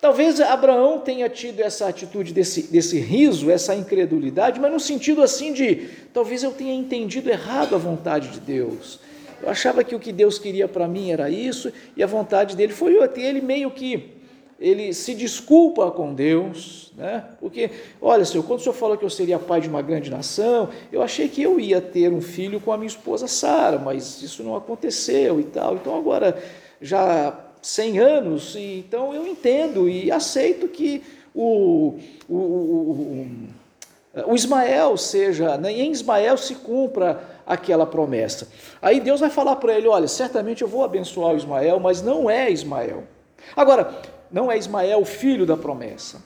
talvez 0.00 0.40
Abraão 0.40 0.98
tenha 1.00 1.28
tido 1.28 1.60
essa 1.60 1.88
atitude 1.88 2.32
desse, 2.32 2.62
desse 2.64 2.98
riso, 2.98 3.50
essa 3.50 3.74
incredulidade, 3.74 4.60
mas 4.60 4.72
no 4.72 4.80
sentido 4.80 5.22
assim 5.22 5.52
de 5.52 5.88
talvez 6.12 6.42
eu 6.42 6.52
tenha 6.52 6.74
entendido 6.74 7.30
errado 7.30 7.74
a 7.74 7.78
vontade 7.78 8.28
de 8.28 8.40
Deus. 8.40 9.00
Eu 9.42 9.50
achava 9.50 9.84
que 9.84 9.94
o 9.94 10.00
que 10.00 10.12
Deus 10.12 10.38
queria 10.38 10.66
para 10.66 10.88
mim 10.88 11.10
era 11.10 11.28
isso, 11.28 11.72
e 11.96 12.02
a 12.02 12.06
vontade 12.06 12.56
dele 12.56 12.72
foi 12.72 13.02
até 13.02 13.20
ele 13.22 13.40
meio 13.40 13.70
que 13.70 14.16
ele 14.58 14.94
se 14.94 15.14
desculpa 15.14 15.90
com 15.90 16.14
Deus, 16.14 16.90
né? 16.96 17.24
Porque, 17.38 17.70
olha, 18.00 18.24
Senhor, 18.24 18.42
quando 18.42 18.60
o 18.60 18.62
Senhor 18.62 18.74
falou 18.74 18.96
que 18.96 19.04
eu 19.04 19.10
seria 19.10 19.38
pai 19.38 19.60
de 19.60 19.68
uma 19.68 19.82
grande 19.82 20.10
nação, 20.10 20.70
eu 20.90 21.02
achei 21.02 21.28
que 21.28 21.42
eu 21.42 21.60
ia 21.60 21.80
ter 21.80 22.10
um 22.10 22.22
filho 22.22 22.58
com 22.58 22.72
a 22.72 22.78
minha 22.78 22.86
esposa 22.86 23.28
Sara, 23.28 23.78
mas 23.78 24.22
isso 24.22 24.42
não 24.42 24.56
aconteceu 24.56 25.38
e 25.38 25.44
tal. 25.44 25.74
Então 25.74 25.94
agora 25.96 26.42
já 26.80 27.45
100 27.66 27.98
anos, 27.98 28.54
e, 28.54 28.78
então 28.78 29.12
eu 29.12 29.26
entendo 29.26 29.88
e 29.88 30.12
aceito 30.12 30.68
que 30.68 31.02
o, 31.34 31.98
o, 32.28 32.36
o, 32.36 33.28
o 34.28 34.34
Ismael 34.36 34.96
seja, 34.96 35.58
né? 35.58 35.72
em 35.72 35.90
Ismael 35.90 36.36
se 36.36 36.54
cumpra 36.54 37.24
aquela 37.44 37.84
promessa. 37.84 38.46
Aí 38.80 39.00
Deus 39.00 39.18
vai 39.18 39.30
falar 39.30 39.56
para 39.56 39.76
ele: 39.76 39.88
olha, 39.88 40.06
certamente 40.06 40.62
eu 40.62 40.68
vou 40.68 40.84
abençoar 40.84 41.34
Ismael, 41.34 41.80
mas 41.80 42.00
não 42.00 42.30
é 42.30 42.48
Ismael. 42.48 43.02
Agora, 43.56 44.00
não 44.30 44.50
é 44.50 44.56
Ismael 44.56 45.00
o 45.00 45.04
filho 45.04 45.44
da 45.44 45.56
promessa. 45.56 46.22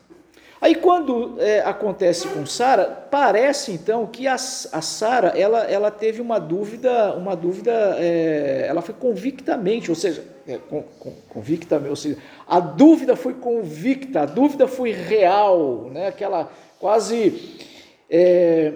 Aí 0.60 0.74
quando 0.74 1.36
é, 1.40 1.60
acontece 1.60 2.28
com 2.28 2.44
Sara, 2.44 2.84
parece 3.10 3.72
então 3.72 4.06
que 4.06 4.26
a, 4.26 4.34
a 4.34 4.82
Sara 4.82 5.28
ela, 5.28 5.64
ela 5.64 5.90
teve 5.90 6.20
uma 6.20 6.38
dúvida, 6.38 7.14
uma 7.14 7.34
dúvida, 7.34 7.96
é, 7.98 8.66
ela 8.68 8.82
foi 8.82 8.94
convictamente, 8.94 9.88
ou 9.88 9.96
seja, 9.96 10.22
é, 10.46 10.58
com, 10.58 10.82
com, 10.82 11.12
convictamente, 11.30 11.88
ou 11.88 11.96
seja, 11.96 12.18
a 12.46 12.60
dúvida 12.60 13.16
foi 13.16 13.32
convicta, 13.32 14.20
a 14.20 14.26
dúvida 14.26 14.68
foi 14.68 14.92
real, 14.92 15.88
né? 15.90 16.08
aquela 16.08 16.52
quase 16.78 17.58
é, 18.10 18.74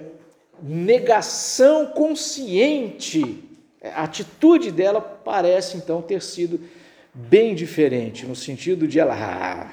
negação 0.62 1.86
consciente. 1.88 3.44
A 3.82 4.04
atitude 4.04 4.70
dela 4.70 5.02
parece 5.02 5.76
então 5.76 6.00
ter 6.00 6.22
sido 6.22 6.58
bem 7.12 7.54
diferente, 7.54 8.24
no 8.24 8.34
sentido 8.34 8.88
de 8.88 8.98
ela, 8.98 9.14
ah, 9.14 9.70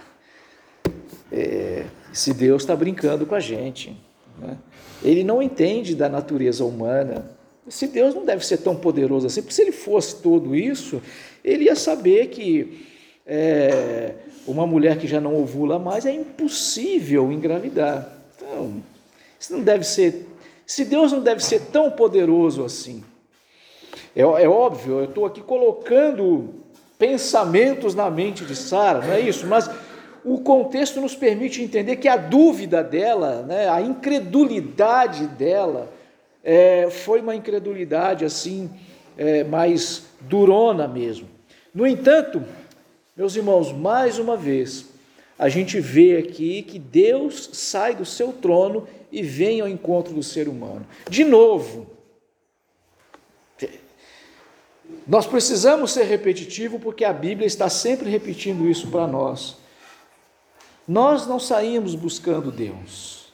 é, 1.31 1.85
se 2.11 2.33
Deus 2.33 2.63
está 2.63 2.75
brincando 2.75 3.25
com 3.25 3.35
a 3.35 3.39
gente. 3.39 3.95
Né? 4.37 4.57
Ele 5.03 5.23
não 5.23 5.41
entende 5.41 5.95
da 5.95 6.09
natureza 6.09 6.65
humana. 6.65 7.31
Se 7.67 7.87
Deus 7.87 8.13
não 8.13 8.25
deve 8.25 8.45
ser 8.45 8.57
tão 8.57 8.75
poderoso 8.75 9.27
assim, 9.27 9.41
porque 9.41 9.53
se 9.53 9.61
ele 9.61 9.71
fosse 9.71 10.21
tudo 10.21 10.55
isso, 10.55 11.01
ele 11.43 11.65
ia 11.65 11.75
saber 11.75 12.27
que 12.27 12.85
é, 13.25 14.13
uma 14.45 14.65
mulher 14.65 14.97
que 14.97 15.07
já 15.07 15.21
não 15.21 15.35
ovula 15.35 15.79
mais 15.79 16.05
é 16.05 16.11
impossível 16.11 17.31
engravidar. 17.31 18.11
Então, 18.35 18.81
isso 19.39 19.53
não 19.53 19.61
deve 19.61 19.83
ser. 19.83 20.27
Se 20.65 20.85
Deus 20.85 21.11
não 21.11 21.21
deve 21.21 21.43
ser 21.43 21.61
tão 21.71 21.91
poderoso 21.91 22.63
assim. 22.63 23.03
É, 24.15 24.21
é 24.21 24.49
óbvio, 24.49 24.99
eu 24.99 25.05
estou 25.05 25.25
aqui 25.25 25.41
colocando 25.41 26.49
pensamentos 26.97 27.95
na 27.95 28.09
mente 28.09 28.45
de 28.45 28.55
Sara, 28.55 29.05
não 29.05 29.13
é 29.13 29.19
isso? 29.19 29.47
Mas 29.47 29.69
o 30.23 30.39
contexto 30.39 31.01
nos 31.01 31.15
permite 31.15 31.61
entender 31.61 31.95
que 31.97 32.07
a 32.07 32.17
dúvida 32.17 32.83
dela, 32.83 33.43
né, 33.43 33.69
a 33.69 33.81
incredulidade 33.81 35.27
dela, 35.27 35.91
é, 36.43 36.89
foi 36.89 37.21
uma 37.21 37.35
incredulidade 37.35 38.25
assim, 38.25 38.69
é, 39.17 39.43
mais 39.43 40.03
durona 40.21 40.87
mesmo. 40.87 41.27
No 41.73 41.87
entanto, 41.87 42.43
meus 43.15 43.35
irmãos, 43.35 43.71
mais 43.71 44.19
uma 44.19 44.35
vez, 44.37 44.85
a 45.37 45.49
gente 45.49 45.79
vê 45.79 46.17
aqui 46.17 46.61
que 46.61 46.77
Deus 46.77 47.49
sai 47.53 47.95
do 47.95 48.05
seu 48.05 48.31
trono 48.31 48.87
e 49.11 49.21
vem 49.21 49.61
ao 49.61 49.67
encontro 49.67 50.13
do 50.13 50.23
ser 50.23 50.47
humano. 50.47 50.85
De 51.09 51.23
novo, 51.23 51.87
nós 55.07 55.25
precisamos 55.25 55.91
ser 55.91 56.03
repetitivo 56.03 56.79
porque 56.79 57.03
a 57.03 57.13
Bíblia 57.13 57.47
está 57.47 57.69
sempre 57.69 58.09
repetindo 58.09 58.69
isso 58.69 58.87
para 58.87 59.07
nós. 59.07 59.57
Nós 60.91 61.25
não 61.25 61.39
saímos 61.39 61.95
buscando 61.95 62.51
Deus. 62.51 63.31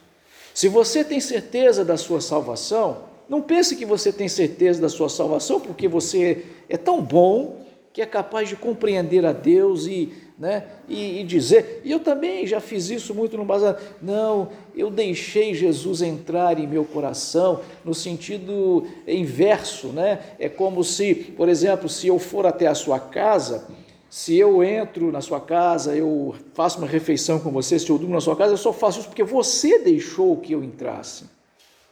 Se 0.54 0.68
você 0.68 1.04
tem 1.04 1.20
certeza 1.20 1.84
da 1.84 1.98
sua 1.98 2.22
salvação, 2.22 3.06
não 3.28 3.42
pense 3.42 3.76
que 3.76 3.84
você 3.84 4.14
tem 4.14 4.30
certeza 4.30 4.80
da 4.80 4.90
sua 4.90 5.10
salvação 5.10 5.60
porque 5.60 5.88
você 5.88 6.46
é 6.70 6.78
tão 6.78 7.02
bom 7.02 7.66
que 7.92 8.00
é 8.00 8.06
capaz 8.06 8.48
de 8.48 8.56
compreender 8.56 9.26
a 9.26 9.32
Deus 9.32 9.88
e 9.88 10.14
né? 10.38 10.66
E, 10.88 11.22
e, 11.22 11.24
dizer, 11.24 11.82
e 11.84 11.92
eu 11.92 12.00
também 12.00 12.46
já 12.46 12.60
fiz 12.60 12.92
isso 12.92 13.16
muito 13.16 13.36
no 13.36 13.44
bazar, 13.44 13.80
não, 14.00 14.50
eu 14.76 14.92
deixei 14.92 15.56
Jesus 15.56 16.04
entrar 16.04 16.60
em 16.60 16.68
meu 16.68 16.86
coração 16.86 17.62
no 17.84 17.94
sentido 17.94 18.86
inverso, 19.08 19.88
né? 19.88 20.20
É 20.38 20.48
como 20.48 20.84
se, 20.84 21.16
por 21.16 21.50
exemplo, 21.50 21.90
se 21.90 22.08
eu 22.08 22.20
for 22.20 22.46
até 22.46 22.68
a 22.68 22.76
sua 22.76 23.00
casa, 23.00 23.68
se 24.18 24.36
eu 24.36 24.64
entro 24.64 25.12
na 25.12 25.22
sua 25.22 25.40
casa, 25.40 25.96
eu 25.96 26.34
faço 26.56 26.80
uma 26.80 26.88
refeição 26.88 27.40
com 27.40 27.52
você, 27.52 27.78
se 27.78 27.88
eu 27.88 28.00
durmo 28.00 28.16
na 28.16 28.20
sua 28.20 28.36
casa, 28.36 28.54
eu 28.54 28.58
só 28.58 28.74
faço 28.74 28.98
isso 28.98 29.10
porque 29.10 29.24
você 29.24 29.78
deixou 29.78 30.36
que 30.38 30.54
eu 30.54 30.64
entrasse. 30.64 31.26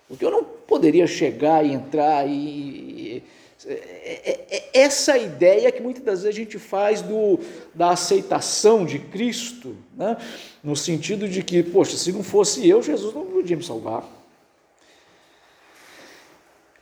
Porque 0.08 0.26
eu 0.26 0.32
não 0.32 0.44
poderia 0.44 1.06
chegar 1.06 1.64
e 1.64 1.72
entrar 1.72 2.28
e 2.28 3.22
é, 3.68 4.40
é, 4.50 4.70
essa 4.74 5.16
ideia 5.20 5.72
que 5.72 5.84
muitas 5.84 6.04
das 6.04 6.24
vezes 6.24 6.36
a 6.36 6.44
gente 6.44 6.58
faz 6.58 7.04
do, 7.04 7.40
da 7.76 7.92
aceitação 7.92 8.88
de 8.88 8.98
Cristo, 8.98 9.78
né? 9.96 10.18
no 10.64 10.76
sentido 10.76 11.30
de 11.30 11.44
que, 11.44 11.62
poxa, 11.62 11.96
se 11.96 12.12
não 12.12 12.24
fosse 12.24 12.68
eu, 12.68 12.82
Jesus 12.82 13.14
não 13.14 13.24
podia 13.24 13.56
me 13.56 13.64
salvar. 13.64 14.04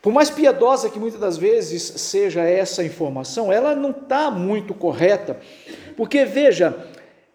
Por 0.04 0.12
mais 0.12 0.30
piedosa 0.30 0.90
que 0.90 1.00
muitas 1.00 1.18
das 1.18 1.38
vezes 1.38 1.82
seja 1.82 2.42
essa 2.42 2.84
informação, 2.84 3.54
ela 3.54 3.74
não 3.74 3.92
está 3.92 4.30
muito 4.30 4.74
correta, 4.74 5.40
porque 5.96 6.26
veja, 6.26 6.76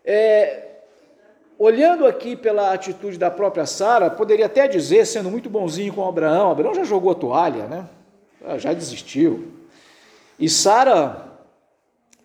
é, 0.05 0.67
olhando 1.59 2.07
aqui 2.07 2.37
pela 2.37 2.75
atitude 2.75 3.17
da 3.17 3.31
própria 3.31 3.65
Sara, 3.65 4.11
poderia 4.11 4.45
até 4.45 4.69
dizer, 4.69 5.07
sendo 5.07 5.31
muito 5.31 5.49
bonzinho 5.49 5.95
com 5.95 6.07
Abraão, 6.07 6.51
Abraão 6.51 6.75
já 6.75 6.85
jogou 6.85 7.11
a 7.11 7.15
toalha, 7.15 7.67
né? 7.67 7.89
Ah, 8.45 8.59
já 8.59 8.75
desistiu. 8.75 9.49
E 10.39 10.47
Sara 10.47 11.27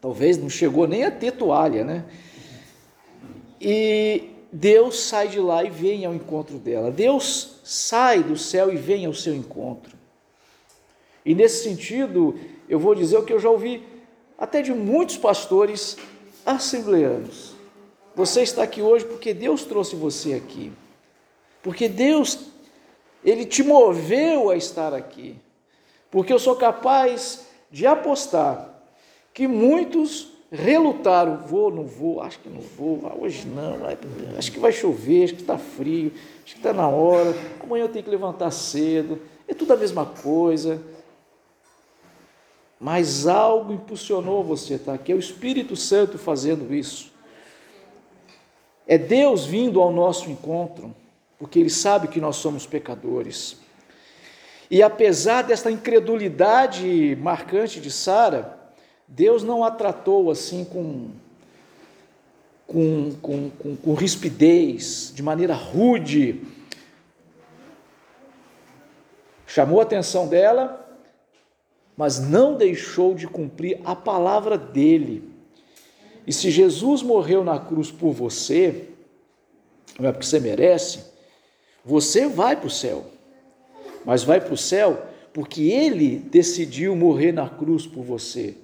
talvez 0.01 0.37
não 0.37 0.49
chegou 0.49 0.85
nem 0.85 1.05
a 1.05 1.11
ter 1.11 1.31
toalha, 1.31 1.85
né? 1.85 2.03
E 3.61 4.29
Deus 4.51 4.99
sai 4.99 5.29
de 5.29 5.39
lá 5.39 5.63
e 5.63 5.69
vem 5.69 6.05
ao 6.05 6.13
encontro 6.13 6.57
dela. 6.57 6.91
Deus 6.91 7.61
sai 7.63 8.21
do 8.21 8.35
céu 8.35 8.73
e 8.73 8.75
vem 8.75 9.05
ao 9.05 9.13
seu 9.13 9.33
encontro. 9.33 10.02
E 11.25 11.33
nesse 11.33 11.63
sentido, 11.63 12.39
eu 12.67 12.79
vou 12.79 12.95
dizer 12.95 13.17
o 13.17 13.23
que 13.23 13.33
eu 13.33 13.39
já 13.39 13.49
ouvi 13.49 13.83
até 14.37 14.61
de 14.61 14.73
muitos 14.73 15.17
pastores 15.17 15.97
assembleanos. 16.45 17.53
Você 18.15 18.41
está 18.41 18.63
aqui 18.63 18.81
hoje 18.81 19.05
porque 19.05 19.33
Deus 19.33 19.63
trouxe 19.63 19.95
você 19.95 20.33
aqui. 20.33 20.71
Porque 21.61 21.87
Deus, 21.87 22.39
Ele 23.23 23.45
te 23.45 23.63
moveu 23.63 24.49
a 24.49 24.55
estar 24.55 24.93
aqui 24.93 25.37
porque 26.13 26.31
eu 26.31 26.37
sou 26.37 26.55
capaz 26.55 27.47
de 27.71 27.87
apostar 27.87 28.69
que 29.33 29.47
muitos 29.47 30.27
relutaram, 30.51 31.37
vou, 31.37 31.71
não 31.71 31.85
vou, 31.85 32.21
acho 32.21 32.37
que 32.37 32.47
não 32.47 32.61
vou, 32.61 33.01
ah, 33.05 33.15
hoje 33.19 33.47
não, 33.47 33.79
acho 34.37 34.51
que 34.51 34.59
vai 34.59 34.71
chover, 34.71 35.23
acho 35.23 35.33
que 35.33 35.41
está 35.41 35.57
frio, 35.57 36.11
acho 36.45 36.53
que 36.53 36.59
está 36.59 36.71
na 36.71 36.87
hora, 36.87 37.35
amanhã 37.59 37.85
eu 37.85 37.89
tenho 37.89 38.05
que 38.05 38.11
levantar 38.11 38.51
cedo, 38.51 39.19
é 39.47 39.55
tudo 39.55 39.73
a 39.73 39.75
mesma 39.75 40.05
coisa. 40.05 40.79
Mas 42.83 43.25
algo 43.27 43.71
impulsionou 43.71 44.43
você, 44.43 44.77
tá? 44.77 44.97
Que 44.97 45.13
é 45.13 45.15
o 45.15 45.19
Espírito 45.19 45.73
Santo 45.73 46.17
fazendo 46.17 46.75
isso. 46.75 47.13
É 48.85 48.97
Deus 48.97 49.45
vindo 49.45 49.79
ao 49.79 49.89
nosso 49.89 50.29
encontro, 50.29 50.93
porque 51.39 51.59
Ele 51.59 51.69
sabe 51.69 52.09
que 52.09 52.19
nós 52.19 52.35
somos 52.35 52.65
pecadores. 52.65 53.55
E 54.69 54.83
apesar 54.83 55.43
desta 55.43 55.71
incredulidade 55.71 57.17
marcante 57.21 57.79
de 57.79 57.89
Sara, 57.89 58.59
Deus 59.07 59.43
não 59.43 59.63
a 59.63 59.71
tratou 59.71 60.29
assim 60.29 60.65
com, 60.65 61.11
com, 62.67 63.15
com, 63.21 63.49
com, 63.51 63.75
com 63.77 63.93
rispidez, 63.93 65.13
de 65.15 65.23
maneira 65.23 65.53
rude. 65.53 66.41
Chamou 69.47 69.79
a 69.79 69.83
atenção 69.83 70.27
dela, 70.27 70.82
mas 71.95 72.19
não 72.19 72.55
deixou 72.55 73.13
de 73.13 73.27
cumprir 73.27 73.79
a 73.83 73.95
palavra 73.95 74.57
dele. 74.57 75.29
E 76.25 76.33
se 76.33 76.49
Jesus 76.49 77.01
morreu 77.01 77.43
na 77.43 77.59
cruz 77.59 77.91
por 77.91 78.11
você, 78.11 78.85
não 79.99 80.09
é 80.09 80.11
porque 80.11 80.25
você 80.25 80.39
merece, 80.39 81.05
você 81.85 82.27
vai 82.27 82.55
para 82.55 82.67
o 82.67 82.71
céu. 82.71 83.05
Mas 84.05 84.23
vai 84.23 84.41
para 84.41 84.53
o 84.53 84.57
céu 84.57 85.07
porque 85.33 85.63
ele 85.63 86.17
decidiu 86.17 86.95
morrer 86.95 87.31
na 87.31 87.49
cruz 87.49 87.85
por 87.87 88.03
você. 88.03 88.55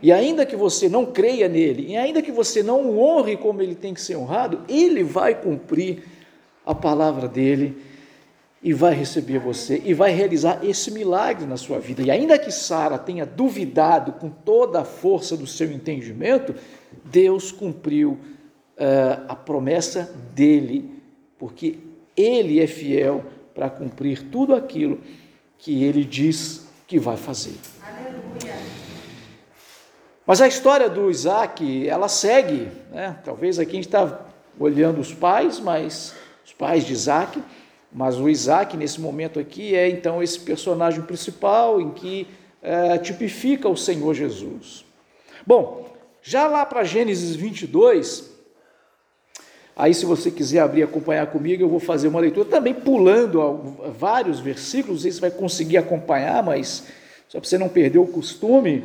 E 0.00 0.10
ainda 0.10 0.44
que 0.44 0.56
você 0.56 0.88
não 0.88 1.06
creia 1.06 1.48
nele, 1.48 1.92
e 1.92 1.96
ainda 1.96 2.20
que 2.20 2.32
você 2.32 2.62
não 2.62 2.82
o 2.86 2.98
honre 2.98 3.36
como 3.36 3.62
ele 3.62 3.74
tem 3.74 3.94
que 3.94 4.00
ser 4.00 4.16
honrado, 4.16 4.60
ele 4.68 5.04
vai 5.04 5.34
cumprir 5.40 6.02
a 6.66 6.74
palavra 6.74 7.28
dele 7.28 7.76
e 8.62 8.72
vai 8.72 8.94
receber 8.94 9.38
você 9.40 9.82
e 9.84 9.92
vai 9.92 10.12
realizar 10.12 10.60
esse 10.62 10.90
milagre 10.90 11.46
na 11.46 11.56
sua 11.56 11.80
vida. 11.80 12.02
E 12.02 12.10
ainda 12.10 12.38
que 12.38 12.52
Sara 12.52 12.96
tenha 12.96 13.26
duvidado 13.26 14.12
com 14.12 14.30
toda 14.30 14.82
a 14.82 14.84
força 14.84 15.36
do 15.36 15.46
seu 15.46 15.72
entendimento, 15.72 16.54
Deus 17.04 17.50
cumpriu 17.50 18.12
uh, 18.12 19.24
a 19.26 19.34
promessa 19.34 20.14
dele, 20.32 21.02
porque 21.38 21.78
ele 22.16 22.60
é 22.60 22.66
fiel 22.66 23.24
para 23.52 23.68
cumprir 23.68 24.22
tudo 24.30 24.54
aquilo 24.54 25.00
que 25.58 25.82
ele 25.82 26.04
diz 26.04 26.68
que 26.86 26.98
vai 26.98 27.16
fazer. 27.16 27.54
Aleluia. 27.82 28.56
Mas 30.24 30.40
a 30.40 30.46
história 30.46 30.88
do 30.88 31.10
Isaac, 31.10 31.88
ela 31.88 32.08
segue, 32.08 32.68
né? 32.92 33.18
talvez 33.24 33.58
aqui 33.58 33.72
a 33.72 33.74
gente 33.74 33.86
está 33.86 34.20
olhando 34.58 35.00
os 35.00 35.12
pais, 35.12 35.58
mas 35.58 36.14
os 36.44 36.52
pais 36.52 36.84
de 36.84 36.92
Isaac, 36.92 37.42
mas 37.94 38.18
o 38.18 38.28
Isaac, 38.28 38.76
nesse 38.76 39.00
momento 39.00 39.38
aqui, 39.38 39.74
é 39.74 39.88
então 39.88 40.22
esse 40.22 40.40
personagem 40.40 41.02
principal 41.02 41.80
em 41.80 41.90
que 41.90 42.26
é, 42.62 42.96
tipifica 42.98 43.68
o 43.68 43.76
Senhor 43.76 44.14
Jesus. 44.14 44.84
Bom, 45.46 45.92
já 46.22 46.46
lá 46.46 46.64
para 46.64 46.84
Gênesis 46.84 47.36
22, 47.36 48.30
aí 49.76 49.92
se 49.92 50.06
você 50.06 50.30
quiser 50.30 50.60
abrir 50.60 50.80
e 50.80 50.84
acompanhar 50.84 51.26
comigo, 51.26 51.62
eu 51.62 51.68
vou 51.68 51.80
fazer 51.80 52.08
uma 52.08 52.20
leitura 52.20 52.48
também 52.48 52.72
pulando 52.72 53.76
vários 53.98 54.40
versículos, 54.40 55.02
se 55.02 55.20
vai 55.20 55.30
conseguir 55.30 55.76
acompanhar, 55.76 56.42
mas 56.42 56.84
só 57.28 57.40
para 57.40 57.48
você 57.48 57.58
não 57.58 57.68
perder 57.68 57.98
o 57.98 58.06
costume 58.06 58.84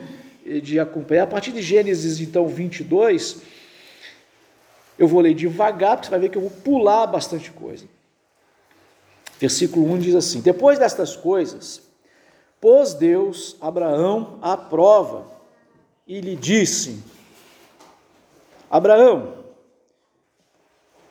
de 0.62 0.80
acompanhar. 0.80 1.24
A 1.24 1.28
partir 1.28 1.52
de 1.52 1.62
Gênesis, 1.62 2.20
então, 2.20 2.48
22, 2.48 3.42
eu 4.98 5.08
vou 5.08 5.22
ler 5.22 5.34
devagar, 5.34 5.98
porque 5.98 6.08
você 6.08 6.12
vai 6.12 6.20
ver 6.20 6.30
que 6.30 6.38
eu 6.38 6.42
vou 6.42 6.52
pular 6.52 7.06
bastante 7.08 7.52
coisa. 7.52 7.86
Versículo 9.40 9.86
1 9.94 10.00
diz 10.00 10.16
assim: 10.16 10.42
Depois 10.42 10.80
destas 10.80 11.16
coisas, 11.16 11.82
pôs 12.60 12.94
Deus 12.94 13.56
Abraão 13.62 14.40
à 14.42 14.58
prova 14.58 15.26
e 16.08 16.20
lhe 16.20 16.36
disse: 16.36 17.04
Abraão, 18.70 19.44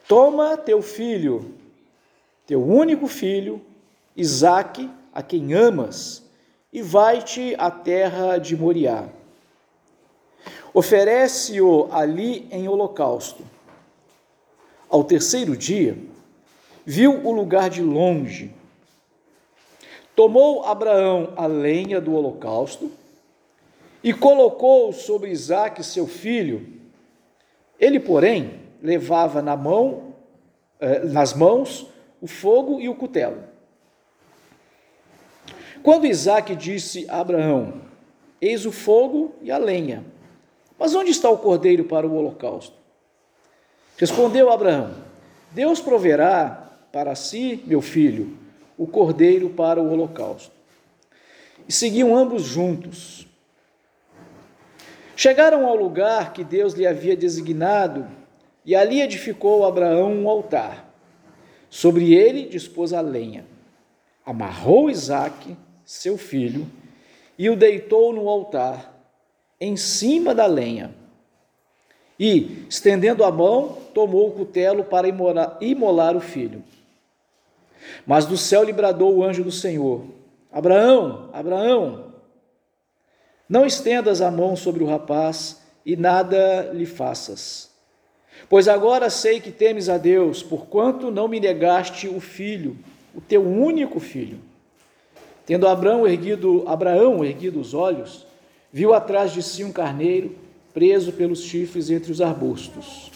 toma 0.09 0.56
teu 0.56 0.83
filho, 0.83 1.54
teu 2.47 2.62
único 2.64 3.06
filho, 3.06 3.61
Isaque, 4.17 4.91
a 5.12 5.23
quem 5.23 5.54
amas, 5.54 6.23
e 6.73 6.82
vai-te 6.82 7.54
à 7.58 7.71
terra 7.71 8.39
de 8.39 8.56
Moriá. 8.56 9.08
Oferece-o 10.75 11.89
ali 11.91 12.47
em 12.50 12.69
holocausto. 12.69 13.43
Ao 14.89 15.02
terceiro 15.02 15.56
dia, 15.56 15.97
viu 16.87 17.27
o 17.27 17.33
lugar 17.33 17.69
de 17.69 17.83
longe. 17.83 18.55
Tomou 20.15 20.65
Abraão 20.65 21.33
a 21.37 21.47
lenha 21.47 22.01
do 22.01 22.15
holocausto 22.15 22.91
e 24.03 24.15
colocou 24.15 24.93
sobre 24.93 25.31
Isaque, 25.31 25.83
seu 25.83 26.07
filho. 26.07 26.65
Ele, 27.79 27.99
porém, 27.99 28.61
levava 28.81 29.43
na 29.43 29.57
mão, 29.57 30.15
eh, 30.81 31.01
nas 31.01 31.35
mãos 31.35 31.89
o 32.23 32.29
fogo 32.29 32.81
e 32.81 32.89
o 32.89 32.95
cutelo. 32.95 33.43
Quando 35.83 36.07
Isaque 36.07 36.55
disse 36.55 37.05
a 37.11 37.21
Abraão: 37.21 37.83
Eis 38.41 38.65
o 38.65 38.73
fogo 38.73 39.35
e 39.43 39.51
a 39.51 39.59
lenha, 39.59 40.05
mas 40.79 40.95
onde 40.95 41.11
está 41.11 41.29
o 41.29 41.39
cordeiro 41.39 41.85
para 41.85 42.07
o 42.07 42.15
holocausto? 42.15 42.77
Respondeu 43.99 44.51
Abraão: 44.51 44.95
Deus 45.53 45.81
proverá 45.81 46.66
para 46.93 47.15
si, 47.15 47.63
meu 47.67 47.81
filho, 47.81 48.37
o 48.77 48.87
cordeiro 48.87 49.51
para 49.51 49.81
o 49.81 49.93
holocausto. 49.93 50.53
E 51.69 51.73
seguiam 51.73 52.17
ambos 52.17 52.43
juntos. 52.43 53.27
Chegaram 55.17 55.67
ao 55.67 55.77
lugar 55.77 56.33
que 56.33 56.45
Deus 56.45 56.75
lhe 56.75 56.87
havia 56.87 57.17
designado, 57.17 58.07
e 58.65 58.75
ali 58.75 59.01
edificou 59.01 59.65
Abraão 59.65 60.13
um 60.13 60.29
altar. 60.29 60.93
Sobre 61.71 62.15
ele 62.15 62.47
dispôs 62.47 62.93
a 62.93 63.01
lenha. 63.01 63.47
Amarrou 64.25 64.91
Isaque, 64.91 65.57
seu 65.85 66.19
filho, 66.19 66.67
e 67.39 67.49
o 67.49 67.57
deitou 67.57 68.13
no 68.13 68.29
altar, 68.29 68.93
em 69.61 69.77
cima 69.77 70.35
da 70.35 70.47
lenha. 70.47 70.95
E, 72.19 72.65
estendendo 72.69 73.25
a 73.25 73.31
mão, 73.31 73.79
tomou 73.95 74.29
o 74.29 74.33
cutelo 74.33 74.85
para 74.85 75.07
imolar, 75.09 75.59
imolar 75.61 76.17
o 76.17 76.21
filho. 76.21 76.63
Mas 78.07 78.27
do 78.27 78.37
céu 78.37 78.63
lhe 78.63 78.73
bradou 78.73 79.17
o 79.17 79.25
anjo 79.25 79.45
do 79.45 79.53
Senhor: 79.53 80.05
Abraão, 80.53 81.31
Abraão, 81.33 82.13
não 83.49 83.65
estendas 83.65 84.21
a 84.21 84.31
mão 84.31 84.57
sobre 84.57 84.83
o 84.83 84.87
rapaz 84.87 85.63
e 85.85 85.97
nada 85.97 86.71
lhe 86.73 86.87
faças. 86.87 87.71
Pois 88.49 88.69
agora 88.69 89.09
sei 89.09 89.41
que 89.41 89.51
temes 89.51 89.89
a 89.89 89.99
Deus, 89.99 90.43
porquanto 90.43 91.11
não 91.11 91.29
me 91.29 91.41
negaste 91.41 92.09
o 92.09 92.21
filho, 92.21 92.77
o 93.15 93.21
teu 93.21 93.43
único 93.43 93.99
filho. 93.99 94.39
Tendo 95.47 95.69
Abraão 95.69 96.07
erguido, 96.07 96.65
Abraão 96.67 97.25
erguido 97.25 97.61
os 97.61 97.73
olhos, 97.73 98.27
viu 98.73 98.93
atrás 98.93 99.33
de 99.33 99.43
si 99.43 99.63
um 99.65 99.73
carneiro 99.73 100.37
preso 100.75 101.13
pelos 101.13 101.41
chifres 101.41 101.89
entre 101.89 102.13
os 102.13 102.21
arbustos. 102.21 103.11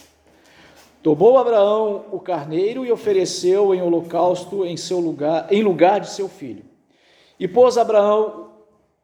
Tomou 1.02 1.38
Abraão 1.38 2.04
o 2.12 2.20
carneiro 2.20 2.84
e 2.84 2.92
ofereceu 2.92 3.74
em 3.74 3.80
holocausto 3.80 4.66
em 4.66 4.76
seu 4.76 4.98
lugar, 4.98 5.46
em 5.50 5.62
lugar 5.62 6.00
de 6.00 6.10
seu 6.10 6.28
filho. 6.28 6.64
E 7.38 7.48
pôs 7.48 7.78
Abraão 7.78 8.50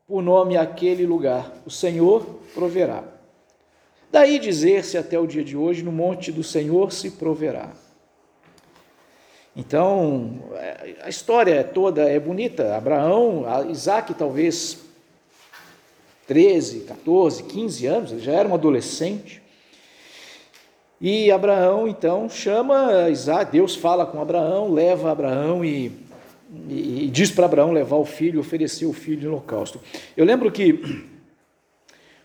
por 0.06 0.22
nome 0.22 0.56
aquele 0.56 1.06
lugar: 1.06 1.52
O 1.64 1.70
Senhor 1.70 2.24
proverá. 2.54 3.02
Daí 4.12 4.38
dizer-se 4.38 4.98
até 4.98 5.18
o 5.18 5.26
dia 5.26 5.42
de 5.42 5.56
hoje: 5.56 5.82
No 5.82 5.92
monte 5.92 6.30
do 6.30 6.44
Senhor 6.44 6.92
se 6.92 7.12
proverá. 7.12 7.72
Então, 9.56 10.42
a 11.02 11.08
história 11.08 11.64
toda 11.64 12.02
é 12.02 12.20
bonita. 12.20 12.76
Abraão, 12.76 13.44
Isaac, 13.70 14.12
talvez 14.12 14.84
13, 16.26 16.80
14, 16.80 17.42
15 17.44 17.86
anos, 17.86 18.12
ele 18.12 18.20
já 18.20 18.32
era 18.32 18.46
um 18.46 18.52
adolescente. 18.52 19.45
E 21.00 21.30
Abraão 21.30 21.86
então 21.86 22.28
chama 22.28 23.10
Isaac, 23.10 23.52
Deus 23.52 23.74
fala 23.74 24.06
com 24.06 24.20
Abraão, 24.20 24.72
leva 24.72 25.12
Abraão 25.12 25.64
e, 25.64 25.92
e, 26.68 27.04
e 27.04 27.10
diz 27.10 27.30
para 27.30 27.44
Abraão 27.44 27.72
levar 27.72 27.96
o 27.96 28.04
filho, 28.04 28.40
oferecer 28.40 28.86
o 28.86 28.92
filho 28.92 29.24
em 29.24 29.26
holocausto. 29.28 29.80
Eu 30.16 30.24
lembro 30.24 30.50
que 30.50 31.06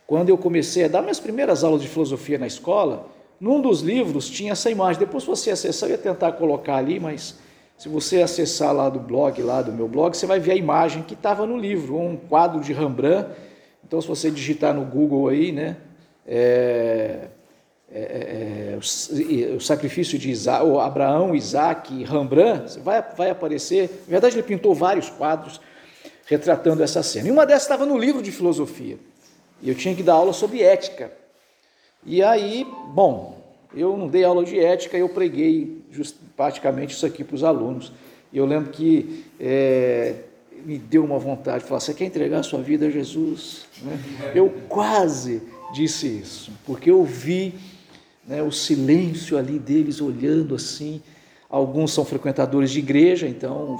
quando 0.08 0.30
eu 0.30 0.38
comecei 0.38 0.86
a 0.86 0.88
dar 0.88 1.02
minhas 1.02 1.20
primeiras 1.20 1.64
aulas 1.64 1.82
de 1.82 1.88
filosofia 1.88 2.38
na 2.38 2.48
escola, 2.48 3.08
num 3.42 3.60
dos 3.60 3.82
livros 3.82 4.30
tinha 4.30 4.52
essa 4.52 4.70
imagem. 4.70 5.00
Depois, 5.00 5.24
você 5.24 5.50
acessar, 5.50 5.90
eu 5.90 5.94
ia 5.94 5.98
tentar 5.98 6.34
colocar 6.34 6.76
ali, 6.76 7.00
mas 7.00 7.40
se 7.76 7.90
você 7.90 8.22
acessar 8.22 8.72
lá 8.72 8.88
do 8.88 9.00
blog, 9.00 9.42
lá 9.42 9.64
do 9.64 9.72
meu 9.72 9.88
blog, 9.88 10.16
você 10.16 10.28
vai 10.28 10.40
ver 10.40 10.52
a 10.52 10.56
imagem 10.56 11.02
que 11.02 11.16
estava 11.16 11.46
no 11.48 11.58
livro, 11.58 11.98
um 11.98 12.16
quadro 12.16 12.62
de 12.62 12.72
Rembrandt. 12.72 13.30
Então, 13.84 14.00
se 14.00 14.08
você 14.08 14.30
digitar 14.30 14.74
no 14.74 14.86
Google 14.86 15.28
aí, 15.28 15.52
né, 15.52 15.78
é, 16.28 17.30
é, 17.94 18.74
é, 18.74 18.74
é 18.74 19.56
o, 19.56 19.60
sacrifício 19.60 20.18
de 20.18 20.30
Isaac, 20.30 20.66
Abraão, 20.80 21.36
Isaac 21.36 21.94
e 21.94 22.04
Rembrandt, 22.04 22.80
vai, 22.80 23.04
vai 23.16 23.30
aparecer. 23.30 23.90
Na 24.08 24.12
verdade, 24.12 24.36
ele 24.36 24.44
pintou 24.44 24.74
vários 24.74 25.10
quadros 25.10 25.60
retratando 26.26 26.82
essa 26.82 27.04
cena. 27.04 27.28
E 27.28 27.32
uma 27.32 27.46
dessas 27.46 27.64
estava 27.64 27.86
no 27.86 27.98
livro 27.98 28.22
de 28.22 28.32
filosofia. 28.32 28.98
E 29.62 29.70
eu 29.70 29.76
tinha 29.76 29.94
que 29.94 30.02
dar 30.02 30.14
aula 30.14 30.34
sobre 30.34 30.62
ética. 30.62 31.12
E 32.06 32.24
aí, 32.24 32.66
bom, 32.94 33.38
eu 33.76 33.96
não 33.96 34.08
dei 34.08 34.24
aula 34.24 34.44
de 34.44 34.60
ética, 34.60 34.98
eu 34.98 35.10
preguei 35.10 35.84
just, 35.92 36.16
praticamente 36.36 36.96
isso 36.96 37.06
aqui 37.06 37.24
para 37.24 37.36
os 37.36 37.44
alunos. 37.44 37.92
E 38.32 38.38
eu 38.38 38.46
lembro 38.46 38.72
que 38.72 39.26
é, 39.40 40.16
me 40.66 40.78
deu 40.78 41.04
uma 41.04 41.20
vontade 41.20 41.64
de 41.64 41.70
falar: 41.70 41.80
você 41.80 41.94
quer 41.94 42.06
entregar 42.06 42.40
a 42.40 42.44
sua 42.44 42.62
vida 42.62 42.88
a 42.88 42.90
Jesus? 42.90 43.66
Né? 43.82 44.00
Eu 44.34 44.50
quase 44.68 45.42
disse 45.74 46.08
isso, 46.08 46.52
porque 46.66 46.90
eu 46.90 47.04
vi 47.04 47.54
né, 48.28 48.42
o 48.42 48.52
silêncio 48.52 49.38
ali 49.38 49.58
deles 49.58 50.02
olhando 50.02 50.56
assim. 50.56 51.02
Alguns 51.50 51.94
são 51.94 52.06
frequentadores 52.06 52.72
de 52.72 52.80
igreja, 52.80 53.28
então 53.28 53.80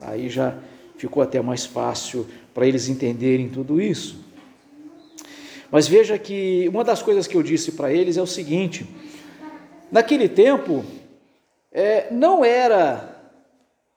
aí 0.00 0.28
já 0.28 0.58
ficou 0.96 1.22
até 1.22 1.40
mais 1.40 1.64
fácil 1.64 2.26
para 2.52 2.66
eles 2.66 2.88
entenderem 2.88 3.48
tudo 3.48 3.80
isso. 3.80 4.24
Mas 5.70 5.86
veja 5.88 6.18
que 6.18 6.68
uma 6.68 6.84
das 6.84 7.02
coisas 7.02 7.26
que 7.26 7.36
eu 7.36 7.42
disse 7.42 7.72
para 7.72 7.92
eles 7.92 8.16
é 8.16 8.22
o 8.22 8.26
seguinte: 8.26 8.86
naquele 9.90 10.28
tempo, 10.28 10.84
é, 11.72 12.08
não 12.12 12.44
era, 12.44 13.16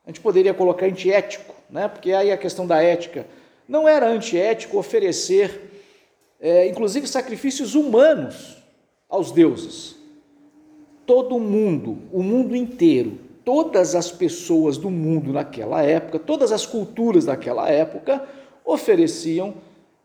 a 0.06 0.10
gente 0.10 0.22
poderia 0.22 0.54
colocar 0.54 0.86
antiético, 0.86 1.56
né? 1.70 1.88
porque 1.88 2.12
aí 2.12 2.32
a 2.32 2.38
questão 2.38 2.66
da 2.66 2.82
ética, 2.82 3.26
não 3.68 3.88
era 3.88 4.08
antiético 4.08 4.78
oferecer, 4.78 5.82
é, 6.40 6.68
inclusive, 6.68 7.08
sacrifícios 7.08 7.76
humanos 7.76 8.57
aos 9.10 9.32
deuses. 9.32 9.96
Todo 11.06 11.40
mundo, 11.40 12.00
o 12.12 12.22
mundo 12.22 12.56
inteiro, 12.56 13.18
todas 13.46 13.96
as 13.96 14.12
pessoas 14.12 14.78
do 14.78 14.90
mundo 14.90 15.32
naquela 15.32 15.82
época, 15.82 16.20
todas 16.20 16.52
as 16.52 16.66
culturas 16.66 17.26
daquela 17.26 17.70
época, 17.70 18.28
ofereciam 18.66 19.56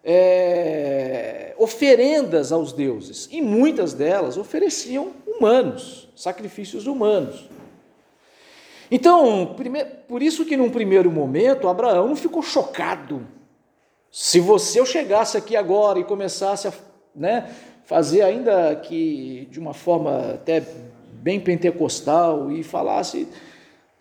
é, 0.05 1.55
oferendas 1.59 2.53
aos 2.53 2.73
deuses, 2.73 3.29
e 3.31 3.41
muitas 3.41 3.95
delas 3.95 4.37
ofereciam 4.37 5.13
humanos, 5.27 6.09
sacrifícios 6.17 6.87
humanos. 6.87 7.49
Então, 8.91 9.57
por 10.07 10.23
isso 10.23 10.45
que 10.45 10.57
num 10.57 10.69
primeiro 10.69 11.11
momento 11.11 11.67
Abraão 11.67 12.09
não 12.09 12.17
ficou 12.17 12.43
chocado. 12.43 13.27
Se 14.11 14.39
você 14.39 14.79
eu 14.79 14.85
chegasse 14.85 15.37
aqui 15.39 15.57
agora 15.57 15.99
e 15.99 16.05
começasse 16.05 16.69
a 16.69 16.73
né, 17.15 17.51
fazer 17.93 18.23
ainda 18.23 18.75
que 18.77 19.47
de 19.51 19.61
uma 19.61 19.75
forma 19.75 20.33
até 20.33 20.63
bem 21.13 21.39
pentecostal 21.39 22.51
e 22.51 22.63
falasse 22.63 23.29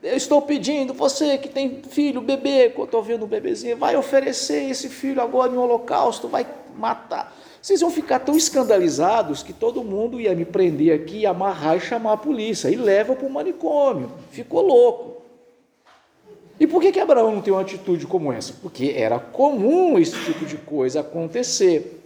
eu 0.02 0.16
estou 0.16 0.42
pedindo, 0.42 0.94
você 0.94 1.38
que 1.38 1.50
tem 1.50 1.82
filho, 1.84 2.22
bebê, 2.22 2.72
eu 2.76 2.86
estou 2.86 3.04
vendo 3.04 3.26
um 3.26 3.28
bebezinho, 3.28 3.76
vai 3.76 3.98
oferecer 3.98 4.70
esse 4.70 4.88
filho 4.88 5.22
agora 5.22 5.52
em 5.52 5.58
holocausto, 5.58 6.30
vai 6.30 6.48
matar. 6.76 7.36
Vocês 7.62 7.82
vão 7.82 7.92
ficar 7.92 8.20
tão 8.20 8.36
escandalizados 8.36 9.44
que 9.44 9.52
todo 9.52 9.84
mundo 9.84 10.22
ia 10.22 10.34
me 10.34 10.46
prender 10.46 10.96
aqui, 10.96 11.26
amarrar 11.26 11.76
e 11.76 11.82
chamar 11.82 12.14
a 12.14 12.18
polícia. 12.18 12.70
E 12.70 12.76
leva 12.76 13.14
para 13.14 13.28
o 13.28 13.30
manicômio. 13.30 14.12
Ficou 14.32 14.66
louco. 14.66 15.22
E 16.60 16.66
por 16.66 16.82
que, 16.82 16.92
que 16.92 17.00
Abraão 17.00 17.36
não 17.36 17.42
tem 17.42 17.54
uma 17.54 17.62
atitude 17.62 18.08
como 18.08 18.34
essa? 18.34 18.54
Porque 18.60 18.96
era 18.98 19.20
comum 19.20 20.00
esse 20.00 20.18
tipo 20.26 20.46
de 20.46 20.58
coisa 20.58 21.02
acontecer. 21.02 22.01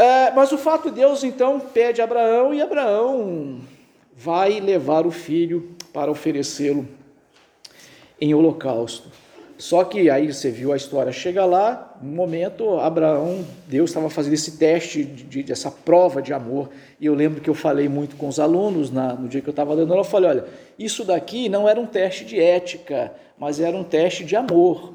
É, 0.00 0.30
mas 0.30 0.50
o 0.50 0.56
fato 0.56 0.88
de 0.88 0.94
Deus 0.96 1.22
então 1.22 1.60
pede 1.60 2.00
a 2.00 2.04
Abraão 2.04 2.54
e 2.54 2.62
Abraão 2.62 3.60
vai 4.16 4.58
levar 4.58 5.06
o 5.06 5.10
filho 5.10 5.76
para 5.92 6.10
oferecê-lo 6.10 6.88
em 8.18 8.32
holocausto. 8.32 9.10
Só 9.58 9.84
que 9.84 10.08
aí 10.08 10.32
você 10.32 10.50
viu 10.50 10.72
a 10.72 10.76
história, 10.76 11.12
chega 11.12 11.44
lá, 11.44 11.98
no 12.00 12.12
momento, 12.12 12.80
Abraão, 12.80 13.44
Deus 13.66 13.90
estava 13.90 14.08
fazendo 14.08 14.32
esse 14.32 14.56
teste, 14.56 15.04
de, 15.04 15.42
de, 15.42 15.52
essa 15.52 15.70
prova 15.70 16.22
de 16.22 16.32
amor, 16.32 16.70
e 16.98 17.04
eu 17.04 17.14
lembro 17.14 17.42
que 17.42 17.50
eu 17.50 17.54
falei 17.54 17.86
muito 17.86 18.16
com 18.16 18.26
os 18.26 18.40
alunos 18.40 18.90
na, 18.90 19.12
no 19.12 19.28
dia 19.28 19.42
que 19.42 19.48
eu 19.50 19.52
estava 19.52 19.76
dando 19.76 19.90
aula, 19.90 20.00
eu 20.00 20.08
falei, 20.08 20.30
olha, 20.30 20.44
isso 20.78 21.04
daqui 21.04 21.46
não 21.50 21.68
era 21.68 21.78
um 21.78 21.84
teste 21.84 22.24
de 22.24 22.40
ética, 22.40 23.12
mas 23.38 23.60
era 23.60 23.76
um 23.76 23.84
teste 23.84 24.24
de 24.24 24.34
amor. 24.34 24.94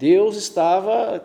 Deus 0.00 0.34
estava 0.34 1.22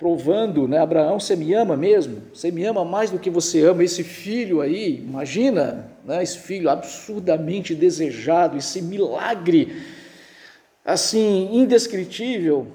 provando, 0.00 0.66
né? 0.66 0.78
Abraão, 0.78 1.20
você 1.20 1.36
me 1.36 1.54
ama 1.54 1.76
mesmo? 1.76 2.22
Você 2.34 2.50
me 2.50 2.64
ama 2.64 2.84
mais 2.84 3.08
do 3.08 3.20
que 3.20 3.30
você 3.30 3.62
ama 3.62 3.84
esse 3.84 4.02
filho 4.02 4.60
aí? 4.60 4.96
Imagina, 4.96 5.92
né? 6.04 6.24
esse 6.24 6.40
filho 6.40 6.68
absurdamente 6.68 7.72
desejado, 7.72 8.56
esse 8.56 8.82
milagre, 8.82 9.80
assim, 10.84 11.50
indescritível. 11.52 12.66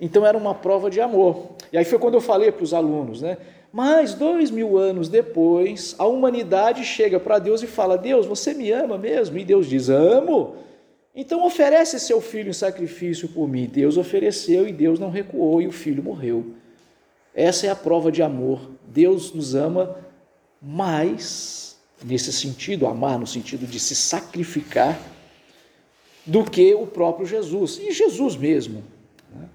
Então 0.00 0.24
era 0.24 0.38
uma 0.38 0.54
prova 0.54 0.88
de 0.88 1.00
amor. 1.00 1.56
E 1.72 1.76
aí 1.76 1.84
foi 1.84 1.98
quando 1.98 2.14
eu 2.14 2.20
falei 2.20 2.52
para 2.52 2.62
os 2.62 2.72
alunos, 2.72 3.22
né? 3.22 3.38
Mas 3.72 4.14
dois 4.14 4.52
mil 4.52 4.78
anos 4.78 5.08
depois, 5.08 5.96
a 5.98 6.06
humanidade 6.06 6.84
chega 6.84 7.18
para 7.18 7.40
Deus 7.40 7.60
e 7.60 7.66
fala: 7.66 7.98
Deus, 7.98 8.24
você 8.24 8.54
me 8.54 8.70
ama 8.70 8.96
mesmo? 8.96 9.36
E 9.36 9.44
Deus 9.44 9.66
diz: 9.68 9.88
Amo. 9.88 10.54
Então 11.14 11.46
oferece 11.46 12.00
seu 12.00 12.20
filho 12.20 12.50
em 12.50 12.54
sacrifício 12.54 13.28
por 13.28 13.48
mim. 13.48 13.66
Deus 13.66 13.96
ofereceu 13.96 14.66
e 14.66 14.72
Deus 14.72 14.98
não 14.98 15.10
recuou 15.10 15.62
e 15.62 15.66
o 15.66 15.72
filho 15.72 16.02
morreu. 16.02 16.54
Essa 17.32 17.66
é 17.66 17.70
a 17.70 17.76
prova 17.76 18.10
de 18.10 18.22
amor. 18.22 18.70
Deus 18.86 19.32
nos 19.32 19.54
ama 19.54 19.96
mais, 20.60 21.76
nesse 22.04 22.32
sentido, 22.32 22.86
amar 22.86 23.18
no 23.18 23.26
sentido 23.26 23.66
de 23.66 23.78
se 23.78 23.94
sacrificar, 23.94 24.98
do 26.26 26.42
que 26.42 26.74
o 26.74 26.86
próprio 26.86 27.26
Jesus. 27.26 27.78
E 27.78 27.92
Jesus 27.92 28.36
mesmo. 28.36 28.82
Né? 29.34 29.48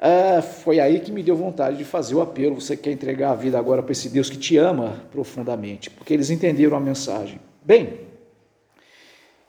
Ah, 0.00 0.42
foi 0.42 0.78
aí 0.78 1.00
que 1.00 1.10
me 1.10 1.22
deu 1.22 1.34
vontade 1.34 1.78
de 1.78 1.84
fazer 1.84 2.14
o 2.14 2.20
apelo. 2.20 2.60
Você 2.60 2.76
quer 2.76 2.92
entregar 2.92 3.32
a 3.32 3.34
vida 3.34 3.58
agora 3.58 3.82
para 3.82 3.92
esse 3.92 4.08
Deus 4.08 4.28
que 4.28 4.36
te 4.36 4.56
ama 4.56 5.04
profundamente, 5.10 5.90
porque 5.90 6.12
eles 6.12 6.28
entenderam 6.28 6.76
a 6.76 6.80
mensagem. 6.80 7.40
Bem, 7.64 8.00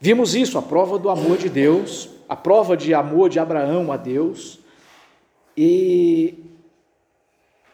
Vimos 0.00 0.34
isso, 0.34 0.58
a 0.58 0.62
prova 0.62 0.98
do 0.98 1.08
amor 1.08 1.38
de 1.38 1.48
Deus, 1.48 2.10
a 2.28 2.36
prova 2.36 2.76
de 2.76 2.92
amor 2.92 3.30
de 3.30 3.38
Abraão 3.38 3.90
a 3.90 3.96
Deus, 3.96 4.58
e 5.56 6.34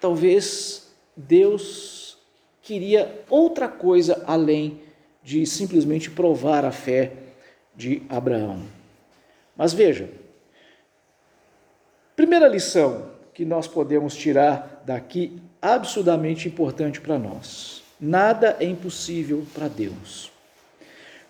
talvez 0.00 0.92
Deus 1.16 2.16
queria 2.62 3.24
outra 3.28 3.68
coisa 3.68 4.22
além 4.26 4.80
de 5.22 5.44
simplesmente 5.46 6.10
provar 6.10 6.64
a 6.64 6.72
fé 6.72 7.12
de 7.74 8.02
Abraão. 8.08 8.62
Mas 9.56 9.72
veja, 9.72 10.08
primeira 12.16 12.48
lição 12.48 13.10
que 13.34 13.44
nós 13.44 13.66
podemos 13.66 14.14
tirar 14.14 14.82
daqui, 14.86 15.40
absurdamente 15.60 16.48
importante 16.48 17.00
para 17.00 17.18
nós: 17.18 17.82
nada 18.00 18.56
é 18.60 18.64
impossível 18.64 19.46
para 19.54 19.68
Deus. 19.68 20.31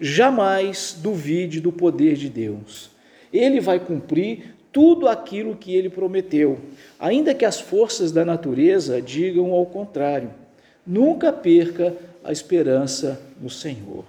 Jamais 0.04 0.98
duvide 1.00 1.60
do 1.60 1.70
poder 1.70 2.16
de 2.16 2.28
Deus. 2.28 2.90
Ele 3.32 3.60
vai 3.60 3.78
cumprir 3.78 4.52
tudo 4.72 5.06
aquilo 5.06 5.54
que 5.54 5.76
ele 5.76 5.88
prometeu, 5.88 6.58
ainda 6.98 7.32
que 7.32 7.44
as 7.44 7.60
forças 7.60 8.10
da 8.10 8.24
natureza 8.24 9.00
digam 9.00 9.52
ao 9.52 9.64
contrário. 9.64 10.30
Nunca 10.84 11.32
perca 11.32 11.94
a 12.24 12.32
esperança 12.32 13.22
no 13.40 13.48
Senhor. 13.48 14.04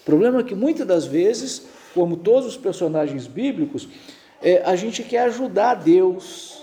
O 0.00 0.04
problema 0.06 0.40
é 0.40 0.42
que 0.42 0.54
muitas 0.54 0.86
das 0.86 1.04
vezes, 1.04 1.66
como 1.92 2.16
todos 2.16 2.46
os 2.46 2.56
personagens 2.56 3.26
bíblicos, 3.26 3.86
é, 4.40 4.62
a 4.64 4.74
gente 4.74 5.02
quer 5.02 5.24
ajudar 5.24 5.74
Deus 5.74 6.62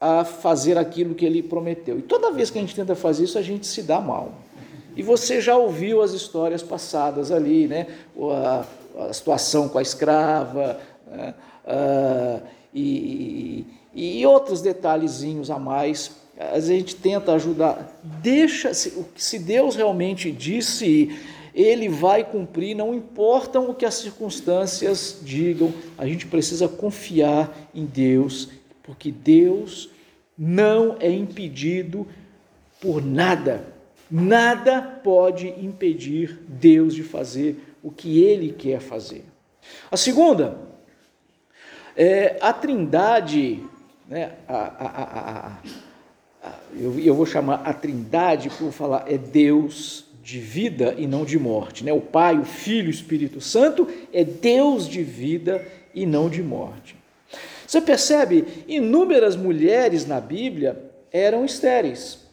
a 0.00 0.24
fazer 0.24 0.76
aquilo 0.76 1.14
que 1.14 1.24
ele 1.24 1.40
prometeu. 1.40 2.00
E 2.00 2.02
toda 2.02 2.32
vez 2.32 2.50
que 2.50 2.58
a 2.58 2.62
gente 2.62 2.74
tenta 2.74 2.96
fazer 2.96 3.22
isso, 3.22 3.38
a 3.38 3.42
gente 3.42 3.64
se 3.64 3.84
dá 3.84 4.00
mal. 4.00 4.34
E 5.00 5.02
você 5.02 5.40
já 5.40 5.56
ouviu 5.56 6.02
as 6.02 6.12
histórias 6.12 6.62
passadas 6.62 7.32
ali, 7.32 7.66
né? 7.66 7.86
A, 8.20 8.66
a 9.08 9.12
situação 9.14 9.66
com 9.66 9.78
a 9.78 9.82
escrava 9.82 10.78
né? 11.10 11.32
ah, 11.66 12.40
e, 12.74 13.64
e, 13.94 14.26
outros 14.26 14.60
detalhezinhos 14.60 15.50
a 15.50 15.58
mais. 15.58 16.10
A 16.38 16.60
gente 16.60 16.94
tenta 16.96 17.32
ajudar. 17.32 17.98
Deixa, 18.02 18.74
se, 18.74 18.92
se 19.16 19.38
Deus 19.38 19.74
realmente 19.74 20.30
disse, 20.30 21.18
Ele 21.54 21.88
vai 21.88 22.22
cumprir, 22.22 22.76
não 22.76 22.92
importam 22.94 23.70
o 23.70 23.74
que 23.74 23.86
as 23.86 23.94
circunstâncias 23.94 25.20
digam, 25.22 25.72
a 25.96 26.04
gente 26.04 26.26
precisa 26.26 26.68
confiar 26.68 27.70
em 27.74 27.86
Deus, 27.86 28.50
porque 28.82 29.10
Deus 29.10 29.88
não 30.36 30.96
é 31.00 31.10
impedido 31.10 32.06
por 32.82 33.02
nada. 33.02 33.69
Nada 34.10 34.82
pode 34.82 35.48
impedir 35.48 36.40
Deus 36.48 36.94
de 36.94 37.02
fazer 37.02 37.76
o 37.82 37.90
que 37.90 38.22
ele 38.22 38.52
quer 38.52 38.80
fazer. 38.80 39.24
A 39.90 39.96
segunda, 39.96 40.58
é, 41.96 42.36
a 42.40 42.52
trindade, 42.52 43.62
né, 44.08 44.32
a, 44.48 44.56
a, 44.56 45.58
a, 46.42 46.52
eu, 46.74 46.98
eu, 46.98 47.14
vou 47.14 47.26
chamar 47.26 47.62
a 47.64 47.72
trindade, 47.72 48.50
por 48.50 48.72
falar, 48.72 49.04
é 49.06 49.16
Deus 49.16 50.06
de 50.22 50.38
vida 50.38 50.94
e 50.98 51.06
não 51.06 51.24
de 51.24 51.38
morte. 51.38 51.84
Né? 51.84 51.92
O 51.92 52.00
Pai, 52.00 52.38
o 52.38 52.44
Filho 52.44 52.86
e 52.86 52.88
o 52.88 52.90
Espírito 52.90 53.40
Santo 53.40 53.88
é 54.12 54.24
Deus 54.24 54.88
de 54.88 55.02
vida 55.02 55.64
e 55.94 56.06
não 56.06 56.28
de 56.28 56.42
morte. 56.42 56.96
Você 57.66 57.80
percebe? 57.80 58.64
Inúmeras 58.66 59.36
mulheres 59.36 60.06
na 60.06 60.20
Bíblia 60.20 60.90
eram 61.12 61.44
estéreis. 61.44 62.29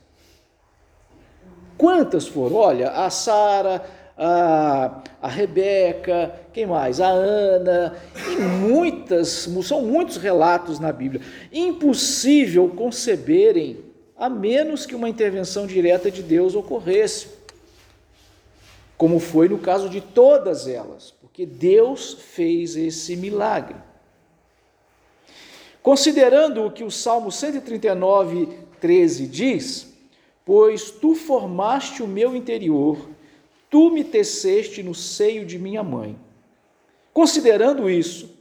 Quantas 1.77 2.27
foram? 2.27 2.55
Olha, 2.55 2.89
a 2.89 3.09
Sara, 3.09 3.85
a, 4.17 5.01
a 5.21 5.27
Rebeca, 5.27 6.33
quem 6.51 6.65
mais? 6.65 6.99
A 6.99 7.07
Ana, 7.07 7.95
e 8.15 8.41
muitas, 8.41 9.47
são 9.63 9.83
muitos 9.83 10.17
relatos 10.17 10.79
na 10.79 10.91
Bíblia. 10.91 11.21
Impossível 11.51 12.69
conceberem 12.69 13.85
a 14.17 14.27
menos 14.27 14.85
que 14.85 14.95
uma 14.95 15.07
intervenção 15.07 15.67
direta 15.67 16.09
de 16.09 16.23
Deus 16.23 16.55
ocorresse, 16.55 17.27
como 18.97 19.19
foi 19.19 19.47
no 19.47 19.59
caso 19.59 19.87
de 19.87 20.01
todas 20.01 20.67
elas, 20.67 21.13
porque 21.21 21.45
Deus 21.45 22.13
fez 22.13 22.75
esse 22.75 23.15
milagre. 23.15 23.75
Considerando 25.83 26.65
o 26.65 26.71
que 26.71 26.83
o 26.83 26.89
Salmo 26.89 27.31
139, 27.31 28.49
13 28.81 29.27
diz: 29.27 29.96
Pois 30.47 30.89
tu 30.89 31.13
formaste 31.13 32.01
o 32.01 32.07
meu 32.07 32.33
interior, 32.33 33.09
tu 33.69 33.91
me 33.91 34.01
teceste 34.01 34.81
no 34.81 34.95
seio 34.95 35.45
de 35.45 35.59
minha 35.59 35.83
mãe. 35.83 36.17
Considerando 37.13 37.89
isso, 37.89 38.33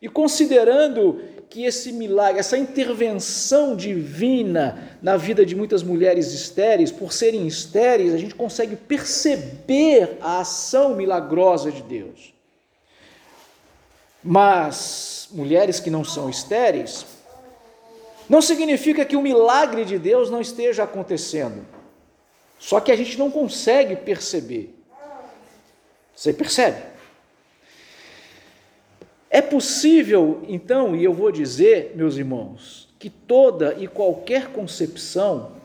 e 0.00 0.08
considerando 0.08 1.20
que 1.50 1.66
esse 1.66 1.92
milagre, 1.92 2.40
essa 2.40 2.56
intervenção 2.56 3.76
divina 3.76 4.96
na 5.02 5.18
vida 5.18 5.44
de 5.44 5.54
muitas 5.54 5.82
mulheres 5.82 6.32
estéreis, 6.32 6.90
por 6.90 7.12
serem 7.12 7.46
estéreis, 7.46 8.14
a 8.14 8.16
gente 8.16 8.34
consegue 8.34 8.74
perceber 8.74 10.16
a 10.22 10.40
ação 10.40 10.96
milagrosa 10.96 11.70
de 11.70 11.82
Deus. 11.82 12.32
Mas 14.24 15.28
mulheres 15.30 15.78
que 15.78 15.90
não 15.90 16.04
são 16.04 16.30
estéreis, 16.30 17.04
não 18.30 18.40
significa 18.40 19.04
que 19.04 19.16
o 19.16 19.20
milagre 19.20 19.84
de 19.84 19.98
Deus 19.98 20.30
não 20.30 20.40
esteja 20.40 20.84
acontecendo. 20.84 21.66
Só 22.60 22.78
que 22.78 22.92
a 22.92 22.96
gente 22.96 23.18
não 23.18 23.28
consegue 23.28 23.96
perceber. 23.96 24.72
Você 26.14 26.32
percebe? 26.32 26.80
É 29.28 29.42
possível, 29.42 30.44
então, 30.46 30.94
e 30.94 31.02
eu 31.02 31.12
vou 31.12 31.32
dizer, 31.32 31.92
meus 31.96 32.16
irmãos, 32.16 32.88
que 33.00 33.10
toda 33.10 33.74
e 33.76 33.88
qualquer 33.88 34.52
concepção 34.52 35.56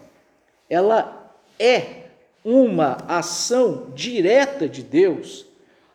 ela 0.68 1.36
é 1.60 2.06
uma 2.44 2.98
ação 3.08 3.92
direta 3.94 4.68
de 4.68 4.82
Deus, 4.82 5.46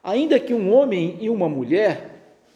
ainda 0.04 0.38
que 0.38 0.54
um 0.54 0.72
homem 0.72 1.18
e 1.20 1.28
uma 1.28 1.48
mulher, 1.48 2.10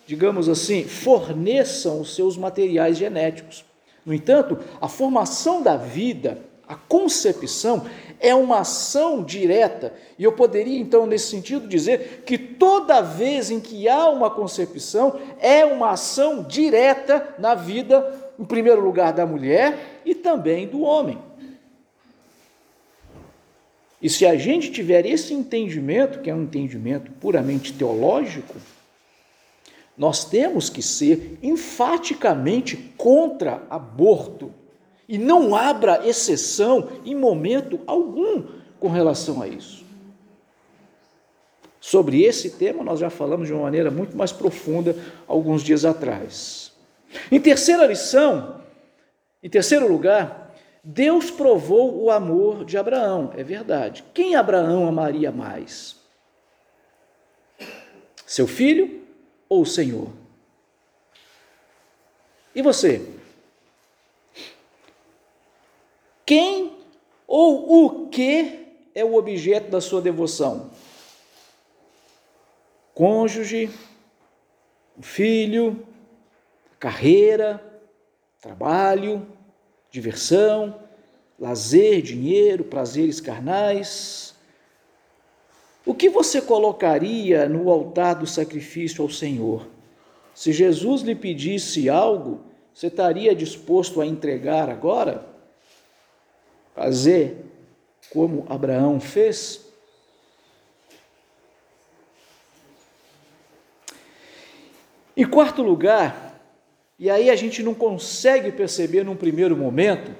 digamos 0.07 0.49
assim, 0.49 0.85
forneçam 0.85 2.01
os 2.01 2.15
seus 2.15 2.37
materiais 2.37 2.97
genéticos. 2.97 3.65
No 4.05 4.13
entanto, 4.13 4.59
a 4.81 4.89
formação 4.89 5.63
da 5.63 5.77
vida, 5.77 6.39
a 6.69 6.75
concepção, 6.75 7.87
é 8.21 8.35
uma 8.35 8.61
ação 8.61 9.23
direta. 9.23 9.93
E 10.19 10.25
eu 10.25 10.33
poderia, 10.33 10.79
então, 10.79 11.07
nesse 11.07 11.29
sentido, 11.29 11.67
dizer 11.67 12.23
que 12.27 12.37
toda 12.39 13.01
vez 13.01 13.51
em 13.51 13.61
que 13.61 13.89
há 13.89 14.09
uma 14.09 14.31
concepção, 14.31 15.19
é 15.41 15.65
uma 15.65 15.91
ação 15.91 16.43
direta 16.43 17.35
na 17.39 17.55
vida, 17.55 18.33
em 18.39 18.45
primeiro 18.45 18.83
lugar, 18.83 19.13
da 19.13 19.27
mulher 19.27 20.01
e 20.05 20.15
também 20.15 20.67
do 20.67 20.83
homem. 20.83 21.19
E 24.01 24.11
se 24.11 24.27
a 24.27 24.37
gente 24.37 24.71
tiver 24.71 25.07
esse 25.07 25.33
entendimento, 25.33 26.21
que 26.21 26.29
é 26.29 26.35
um 26.35 26.43
entendimento 26.43 27.11
puramente 27.13 27.73
teológico, 27.73 28.55
nós 29.97 30.25
temos 30.25 30.69
que 30.69 30.83
ser 30.83 31.39
enfaticamente 31.43 32.77
contra 32.97 33.63
aborto 33.71 34.53
e 35.09 35.19
não 35.19 35.55
abra 35.55 36.07
exceção 36.07 36.89
em 37.05 37.15
momento 37.15 37.81
algum 37.87 38.45
com 38.81 38.89
relação 38.89 39.41
a 39.41 39.47
isso. 39.47 39.85
Sobre 41.81 42.23
esse 42.23 42.51
tema, 42.51 42.83
nós 42.83 42.99
já 42.99 43.11
falamos 43.11 43.47
de 43.47 43.53
uma 43.53 43.65
maneira 43.65 43.91
muito 43.91 44.17
mais 44.17 44.33
profunda 44.33 44.97
alguns 45.29 45.63
dias 45.63 45.85
atrás. 45.85 46.73
Em 47.31 47.39
terceira 47.39 47.87
lição, 47.87 48.63
em 49.43 49.51
terceiro 49.51 49.87
lugar, 49.87 50.55
Deus 50.83 51.31
provou 51.31 52.03
o 52.03 52.11
amor 52.11 52.65
de 52.65 52.77
Abraão, 52.77 53.33
é 53.37 53.45
verdade. 53.45 54.03
Quem 54.13 54.35
Abraão 54.35 54.89
amaria 54.89 55.31
mais? 55.31 55.97
Seu 58.27 58.47
filho 58.47 59.04
ou 59.55 59.63
o 59.63 59.67
Senhor? 59.67 60.09
E 62.55 62.63
você? 62.63 63.09
Quem 66.27 66.77
ou 67.27 67.85
o 67.85 68.09
que 68.09 68.67
é 68.95 69.05
o 69.05 69.15
objeto 69.15 69.71
da 69.71 69.81
sua 69.81 70.01
devoção? 70.01 70.71
Cônjuge, 72.95 73.71
filho, 75.01 75.87
carreira, 76.79 77.63
trabalho, 78.41 79.27
diversão, 79.91 80.81
lazer, 81.39 82.03
dinheiro, 82.03 82.65
prazeres 82.65 83.21
carnais. 83.21 84.34
O 85.85 85.95
que 85.95 86.09
você 86.09 86.41
colocaria 86.41 87.49
no 87.49 87.71
altar 87.71 88.15
do 88.15 88.27
sacrifício 88.27 89.03
ao 89.03 89.11
Senhor? 89.11 89.67
Se 90.35 90.53
Jesus 90.53 91.03
lhe 91.03 91.15
pedisse 91.15 91.89
algo, 91.89 92.41
você 92.73 92.87
estaria 92.87 93.35
disposto 93.35 94.01
a 94.01 94.07
entregar 94.07 94.69
agora? 94.69 95.35
fazer 96.75 97.37
como 98.11 98.45
Abraão 98.49 99.01
fez? 99.01 99.65
Em 105.17 105.25
quarto 105.25 105.63
lugar, 105.63 106.41
e 106.99 107.09
aí 107.09 107.31
a 107.31 107.37
gente 107.37 107.63
não 107.63 107.73
consegue 107.73 108.51
perceber 108.51 109.05
num 109.05 109.15
primeiro 109.15 109.57
momento, 109.57 110.13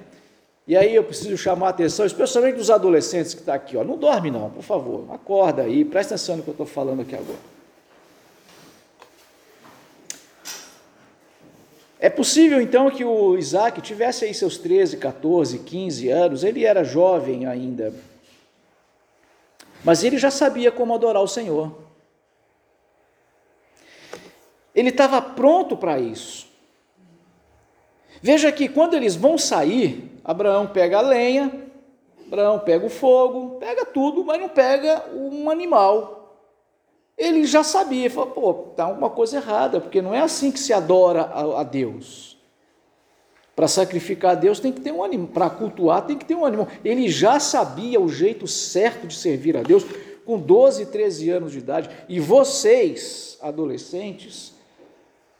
e 0.67 0.75
aí 0.75 0.95
eu 0.95 1.03
preciso 1.03 1.37
chamar 1.37 1.67
a 1.67 1.69
atenção, 1.69 2.05
especialmente 2.05 2.55
dos 2.55 2.71
adolescentes 2.71 3.35
que 3.35 3.41
estão 3.41 3.53
tá 3.53 3.55
aqui, 3.55 3.77
ó. 3.77 3.83
não 3.83 3.97
dorme 3.97 4.31
não, 4.31 4.49
por 4.49 4.63
favor, 4.63 5.05
acorda 5.13 5.61
aí, 5.61 5.85
presta 5.85 6.15
atenção 6.15 6.37
no 6.37 6.43
que 6.43 6.49
eu 6.49 6.53
estou 6.53 6.65
falando 6.65 7.01
aqui 7.01 7.15
agora. 7.15 7.55
É 11.99 12.09
possível 12.09 12.59
então 12.59 12.89
que 12.89 13.03
o 13.03 13.37
Isaac 13.37 13.79
tivesse 13.81 14.25
aí 14.25 14.33
seus 14.33 14.57
13, 14.57 14.97
14, 14.97 15.59
15 15.59 16.09
anos, 16.09 16.43
ele 16.43 16.65
era 16.65 16.83
jovem 16.83 17.45
ainda, 17.45 17.93
mas 19.83 20.03
ele 20.03 20.17
já 20.17 20.31
sabia 20.31 20.71
como 20.71 20.95
adorar 20.95 21.21
o 21.21 21.27
Senhor. 21.27 21.75
Ele 24.73 24.89
estava 24.89 25.21
pronto 25.21 25.77
para 25.77 25.99
isso. 25.99 26.47
Veja 28.21 28.51
que 28.51 28.67
quando 28.67 28.95
eles 28.95 29.15
vão 29.15 29.37
sair, 29.37 30.14
Abraão 30.25 30.67
pega 30.67 30.97
a 30.97 31.01
lenha, 31.01 31.69
Abraão 32.27 32.59
pega 32.59 32.85
o 32.85 32.89
fogo, 32.89 33.59
pega 33.59 33.85
tudo, 33.85 34.25
mas 34.25 34.41
não 34.41 34.49
pega 34.49 35.05
um 35.13 35.49
animal 35.49 36.15
ele 37.17 37.45
já 37.45 37.63
sabia, 37.63 38.09
falou, 38.09 38.31
pô, 38.31 38.53
tá 38.75 38.83
alguma 38.83 39.09
coisa 39.09 39.37
errada, 39.37 39.79
porque 39.79 40.01
não 40.01 40.13
é 40.13 40.19
assim 40.19 40.51
que 40.51 40.59
se 40.59 40.73
adora 40.73 41.21
a, 41.21 41.61
a 41.61 41.63
Deus. 41.63 42.37
Para 43.55 43.69
sacrificar 43.69 44.31
a 44.31 44.35
Deus 44.35 44.59
tem 44.59 44.73
que 44.73 44.81
ter 44.81 44.91
um 44.91 45.01
animal, 45.01 45.29
para 45.29 45.49
cultuar 45.49 46.05
tem 46.05 46.17
que 46.17 46.25
ter 46.25 46.35
um 46.35 46.45
animal. 46.45 46.67
Ele 46.83 47.07
já 47.07 47.39
sabia 47.39 48.01
o 48.01 48.09
jeito 48.09 48.47
certo 48.47 49.07
de 49.07 49.15
servir 49.15 49.55
a 49.55 49.63
Deus 49.63 49.85
com 50.25 50.37
12, 50.37 50.87
13 50.87 51.29
anos 51.29 51.51
de 51.53 51.59
idade. 51.59 51.89
E 52.09 52.19
vocês, 52.19 53.37
adolescentes, 53.41 54.53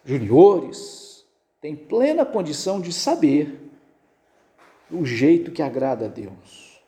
juniores, 0.06 1.26
têm 1.60 1.76
plena 1.76 2.26
condição 2.26 2.80
de 2.80 2.94
saber 2.94 3.65
o 4.92 5.06
jeito 5.06 5.52
que 5.52 5.62
agrada 5.62 6.06
a 6.06 6.08
Deus. 6.10 6.80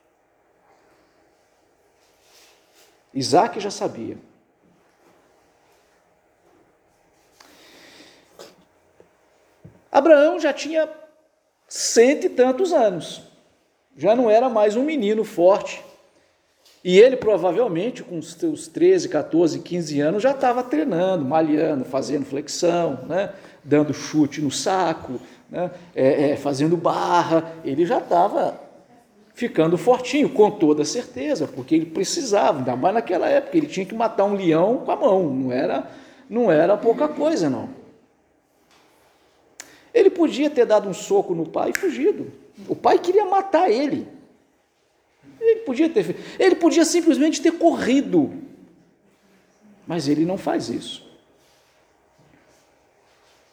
Isaac 3.14 3.60
já 3.60 3.72
sabia. 3.72 4.18
Abraão 9.92 10.40
já 10.40 10.54
tinha 10.54 10.88
cento 11.68 12.26
e 12.26 12.30
tantos 12.30 12.72
anos, 12.72 13.24
já 13.96 14.16
não 14.16 14.30
era 14.30 14.48
mais 14.48 14.76
um 14.76 14.84
menino 14.84 15.24
forte. 15.24 15.84
E 16.84 17.00
ele 17.00 17.18
provavelmente, 17.18 18.04
com 18.04 18.20
os 18.20 18.34
seus 18.34 18.68
13, 18.68 19.10
14, 19.10 19.60
15 19.60 20.00
anos, 20.00 20.24
já 20.24 20.32
estava 20.32 20.64
treinando, 20.64 21.26
malhando, 21.26 21.84
fazendo 21.84 22.26
flexão, 22.26 23.06
né? 23.08 23.34
dando 23.64 23.94
chute 23.94 24.40
no 24.40 24.50
saco, 24.52 25.20
né? 25.50 25.72
É, 25.96 26.32
é, 26.32 26.36
fazendo 26.36 26.78
barra. 26.78 27.54
Ele 27.64 27.86
já 27.86 28.00
estava 28.00 28.60
ficando 29.34 29.78
fortinho, 29.78 30.30
com 30.30 30.50
toda 30.50 30.84
certeza, 30.84 31.48
porque 31.48 31.76
ele 31.76 31.86
precisava, 31.86 32.58
ainda 32.58 32.76
mais 32.76 32.96
naquela 32.96 33.30
época, 33.30 33.56
ele 33.56 33.68
tinha 33.68 33.86
que 33.86 33.94
matar 33.94 34.26
um 34.26 34.34
leão 34.34 34.78
com 34.78 34.92
a 34.92 34.96
mão, 34.96 35.30
não 35.30 35.52
era, 35.52 35.88
não 36.28 36.52
era 36.52 36.76
pouca 36.76 37.08
coisa, 37.08 37.50
não. 37.50 37.70
Ele 39.94 40.10
podia 40.10 40.50
ter 40.50 40.66
dado 40.66 40.90
um 40.90 40.94
soco 40.94 41.34
no 41.34 41.48
pai 41.48 41.72
e 41.72 41.78
fugido. 41.78 42.32
O 42.68 42.76
pai 42.76 43.00
queria 43.00 43.26
matar 43.26 43.70
ele. 43.70 44.08
Ele 45.40 45.62
podia 45.62 45.90
ter 45.90 46.16
ele 46.40 46.56
podia 46.56 46.84
simplesmente 46.84 47.42
ter 47.42 47.52
corrido. 47.52 48.34
Mas 49.86 50.08
ele 50.08 50.26
não 50.26 50.38
faz 50.38 50.70
isso. 50.70 51.07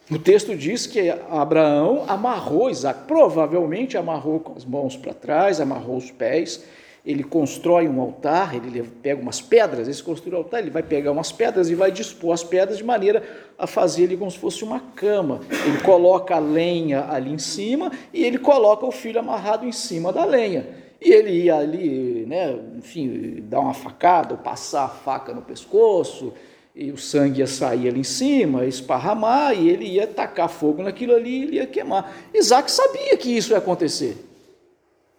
O 0.09 0.19
texto 0.19 0.55
diz 0.55 0.85
que 0.85 1.09
Abraão 1.31 2.03
amarrou 2.07 2.69
Isaac, 2.69 3.07
provavelmente 3.07 3.97
amarrou 3.97 4.39
com 4.39 4.53
as 4.55 4.63
mãos 4.63 4.95
para 4.95 5.15
trás, 5.15 5.59
amarrou 5.59 5.97
os 5.97 6.11
pés. 6.11 6.63
Ele 7.03 7.23
constrói 7.23 7.87
um 7.87 7.99
altar, 7.99 8.55
ele 8.55 8.83
pega 8.83 9.19
umas 9.19 9.41
pedras, 9.41 9.87
esse 9.87 10.03
construir 10.03 10.35
um 10.35 10.37
altar, 10.37 10.59
ele 10.59 10.69
vai 10.69 10.83
pegar 10.83 11.11
umas 11.11 11.31
pedras 11.31 11.71
e 11.71 11.75
vai 11.75 11.91
dispor 11.91 12.33
as 12.33 12.43
pedras 12.43 12.77
de 12.77 12.83
maneira 12.83 13.23
a 13.57 13.65
fazer 13.65 14.03
ele 14.03 14.17
como 14.17 14.29
se 14.29 14.37
fosse 14.37 14.63
uma 14.63 14.79
cama. 14.79 15.39
Ele 15.65 15.79
coloca 15.81 16.35
a 16.35 16.39
lenha 16.39 17.07
ali 17.09 17.31
em 17.31 17.39
cima 17.39 17.91
e 18.13 18.23
ele 18.23 18.37
coloca 18.37 18.85
o 18.85 18.91
filho 18.91 19.19
amarrado 19.19 19.65
em 19.65 19.71
cima 19.71 20.13
da 20.13 20.23
lenha. 20.23 20.67
E 21.01 21.11
ele 21.11 21.31
ia 21.31 21.57
ali, 21.57 22.25
né, 22.27 22.55
enfim, 22.77 23.43
dar 23.47 23.59
uma 23.59 23.73
facada, 23.73 24.35
ou 24.35 24.39
passar 24.39 24.85
a 24.85 24.89
faca 24.89 25.33
no 25.33 25.41
pescoço, 25.41 26.31
e 26.75 26.91
o 26.91 26.97
sangue 26.97 27.39
ia 27.39 27.47
sair 27.47 27.87
ali 27.87 28.01
em 28.01 28.03
cima, 28.03 28.65
esparramar, 28.65 29.57
e 29.57 29.69
ele 29.69 29.85
ia 29.85 30.05
tacar 30.05 30.49
fogo 30.49 30.83
naquilo 30.83 31.15
ali 31.15 31.39
e 31.39 31.43
ele 31.43 31.55
ia 31.55 31.65
queimar. 31.65 32.13
Isaac 32.33 32.69
sabia 32.69 33.15
que 33.15 33.35
isso 33.35 33.51
ia 33.51 33.59
acontecer. 33.59 34.17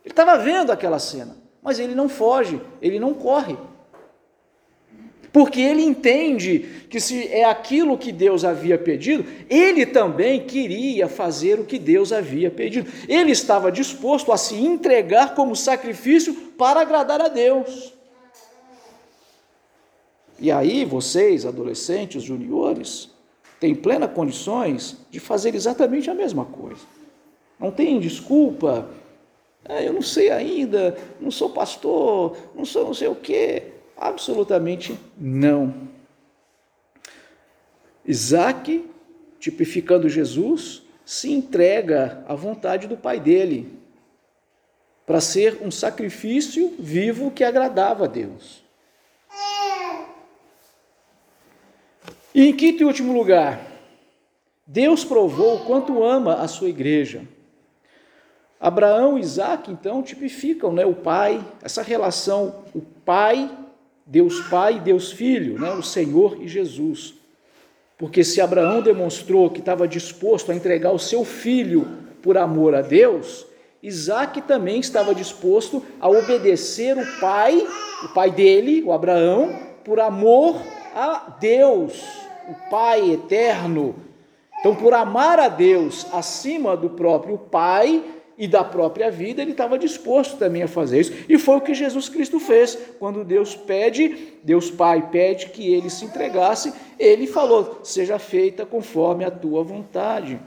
Ele 0.05 0.13
estava 0.13 0.37
vendo 0.37 0.71
aquela 0.71 0.99
cena, 0.99 1.35
mas 1.63 1.79
ele 1.79 1.95
não 1.95 2.11
foge, 2.11 2.61
ele 2.83 3.01
não 3.01 3.15
corre. 3.15 3.57
Porque 5.33 5.61
ele 5.61 5.83
entende 5.83 6.61
que 6.89 7.01
se 7.01 7.27
é 7.29 7.45
aquilo 7.45 7.99
que 7.99 8.13
Deus 8.13 8.45
havia 8.45 8.79
pedido, 8.79 9.25
ele 9.49 9.85
também 9.85 10.47
queria 10.47 11.09
fazer 11.09 11.59
o 11.59 11.65
que 11.65 11.79
Deus 11.79 12.13
havia 12.13 12.51
pedido. 12.51 12.91
Ele 13.09 13.33
estava 13.33 13.73
disposto 13.73 14.31
a 14.31 14.37
se 14.37 14.55
entregar 14.55 15.35
como 15.35 15.57
sacrifício 15.57 16.35
para 16.57 16.81
agradar 16.81 17.21
a 17.21 17.29
Deus. 17.29 17.96
E 20.39 20.51
aí 20.51 20.85
vocês, 20.85 21.47
adolescentes, 21.47 22.23
juniores, 22.23 23.11
têm 23.59 23.75
plenas 23.75 24.13
condições 24.13 24.97
de 25.11 25.19
fazer 25.19 25.55
exatamente 25.55 26.11
a 26.11 26.15
mesma 26.15 26.45
coisa. 26.45 26.83
Não 27.59 27.71
tem 27.71 27.99
desculpa. 27.99 28.89
É, 29.65 29.89
eu 29.89 29.93
não 29.93 30.03
sei 30.03 30.31
ainda, 30.31 30.97
não 31.21 31.31
sou 31.31 31.51
pastor, 31.51 32.37
não 32.55 32.65
sou 32.65 32.85
não 32.85 32.95
sei 32.95 33.09
o 33.09 33.15
quê. 33.15 33.73
Absolutamente 33.97 34.99
não. 35.19 35.75
Isaac, 38.05 38.89
tipificando 39.41 40.09
Jesus, 40.09 40.83
se 41.05 41.33
entrega 41.33 42.25
à 42.29 42.35
vontade 42.35 42.87
do 42.87 42.97
pai 42.97 43.19
dele 43.19 43.77
para 45.07 45.21
ser 45.21 45.59
um 45.63 45.71
sacrifício 45.71 46.75
vivo 46.79 47.31
que 47.31 47.45
agradava 47.45 48.05
a 48.05 48.09
Deus. 48.09 48.66
E 52.37 52.49
em 52.49 52.53
quinto 52.53 52.83
e 52.83 52.85
último 52.85 53.15
lugar, 53.15 53.67
Deus 54.67 55.03
provou 55.03 55.57
o 55.57 55.61
quanto 55.61 56.05
ama 56.05 56.35
a 56.35 56.47
sua 56.47 56.69
igreja. 56.69 57.23
Abraão 58.61 59.17
e 59.17 59.23
Isaac, 59.23 59.73
então, 59.73 60.03
tipificam 60.03 60.71
né, 60.71 60.85
o 60.85 60.93
pai, 60.93 61.43
essa 61.63 61.81
relação, 61.81 62.57
o 62.75 62.83
pai, 62.83 63.51
Deus 64.05 64.39
Pai 64.51 64.77
e 64.77 64.81
Deus 64.81 65.13
Filho, 65.13 65.59
né, 65.59 65.71
o 65.71 65.83
Senhor 65.83 66.37
e 66.39 66.47
Jesus. 66.47 67.15
Porque 67.97 68.23
se 68.23 68.39
Abraão 68.39 68.83
demonstrou 68.83 69.49
que 69.49 69.61
estava 69.61 69.89
disposto 69.89 70.53
a 70.53 70.55
entregar 70.55 70.93
o 70.93 70.99
seu 70.99 71.25
filho 71.25 71.89
por 72.23 72.37
amor 72.37 72.75
a 72.75 72.83
Deus, 72.83 73.47
Isaac 73.83 74.43
também 74.43 74.79
estava 74.79 75.15
disposto 75.15 75.83
a 75.99 76.07
obedecer 76.07 76.99
o 76.99 77.19
pai, 77.19 77.67
o 78.05 78.09
pai 78.11 78.31
dele, 78.31 78.83
o 78.83 78.93
Abraão, 78.93 79.59
por 79.83 79.99
amor 79.99 80.61
a 80.95 81.35
Deus 81.41 82.26
o 82.49 82.71
Pai 82.71 83.11
eterno. 83.11 83.95
Então, 84.61 84.75
por 84.75 84.95
amar 84.95 85.39
a 85.39 85.49
Deus 85.49 86.07
acima 86.13 86.77
do 86.77 86.91
próprio 86.91 87.39
Pai 87.39 88.03
e 88.39 88.47
da 88.47 88.63
própria 88.63 89.11
vida, 89.11 89.41
ele 89.41 89.53
estava 89.53 89.79
disposto 89.79 90.37
também 90.37 90.63
a 90.63 90.69
fazer 90.69 91.01
isso. 91.01 91.13
E 91.29 91.39
foi 91.39 91.57
o 91.57 91.61
que 91.61 91.75
Jesus 91.75 92.09
Cristo 92.09 92.39
fez. 92.39 92.77
Quando 92.99 93.25
Deus 93.25 93.55
pede, 93.55 94.35
Deus 94.43 94.71
Pai 94.71 95.09
pede 95.11 95.51
que 95.51 95.73
ele 95.73 95.89
se 95.89 96.05
entregasse, 96.05 96.73
ele 96.99 97.27
falou: 97.27 97.81
Seja 97.83 98.19
feita 98.19 98.67
conforme 98.67 99.25
a 99.25 99.31
tua 99.31 99.63
vontade. 99.63 100.39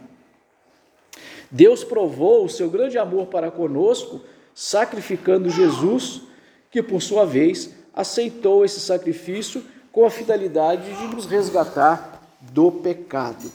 Deus 1.52 1.84
provou 1.84 2.46
o 2.46 2.50
seu 2.50 2.70
grande 2.70 2.98
amor 2.98 3.26
para 3.28 3.50
conosco, 3.50 4.22
sacrificando 4.54 5.50
Jesus, 5.50 6.22
que 6.70 6.84
por 6.84 7.02
sua 7.02 7.26
vez 7.26 7.74
aceitou 7.94 8.64
esse 8.64 8.80
sacrifício 8.80 9.64
com 10.00 10.06
a 10.06 10.10
finalidade 10.10 10.96
de 10.96 11.08
nos 11.14 11.26
resgatar 11.26 12.22
do 12.40 12.72
pecado. 12.72 13.52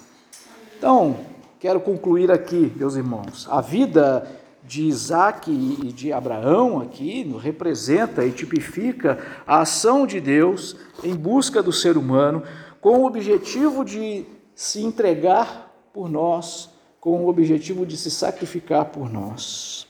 Então, 0.76 1.16
quero 1.58 1.80
concluir 1.80 2.30
aqui, 2.30 2.70
meus 2.76 2.96
irmãos, 2.96 3.48
a 3.50 3.62
vida 3.62 4.30
de 4.62 4.82
Isaac 4.82 5.50
e 5.50 5.90
de 5.90 6.12
Abraão 6.12 6.82
aqui 6.82 7.22
representa 7.40 8.26
e 8.26 8.30
tipifica 8.30 9.40
a 9.46 9.62
ação 9.62 10.06
de 10.06 10.20
Deus 10.20 10.76
em 11.02 11.16
busca 11.16 11.62
do 11.62 11.72
ser 11.72 11.96
humano 11.96 12.42
com 12.78 12.98
o 12.98 13.06
objetivo 13.06 13.82
de 13.82 14.26
se 14.54 14.82
entregar 14.82 15.74
por 15.94 16.10
nós, 16.10 16.68
com 17.00 17.24
o 17.24 17.28
objetivo 17.28 17.86
de 17.86 17.96
se 17.96 18.10
sacrificar 18.10 18.84
por 18.84 19.10
nós. 19.10 19.86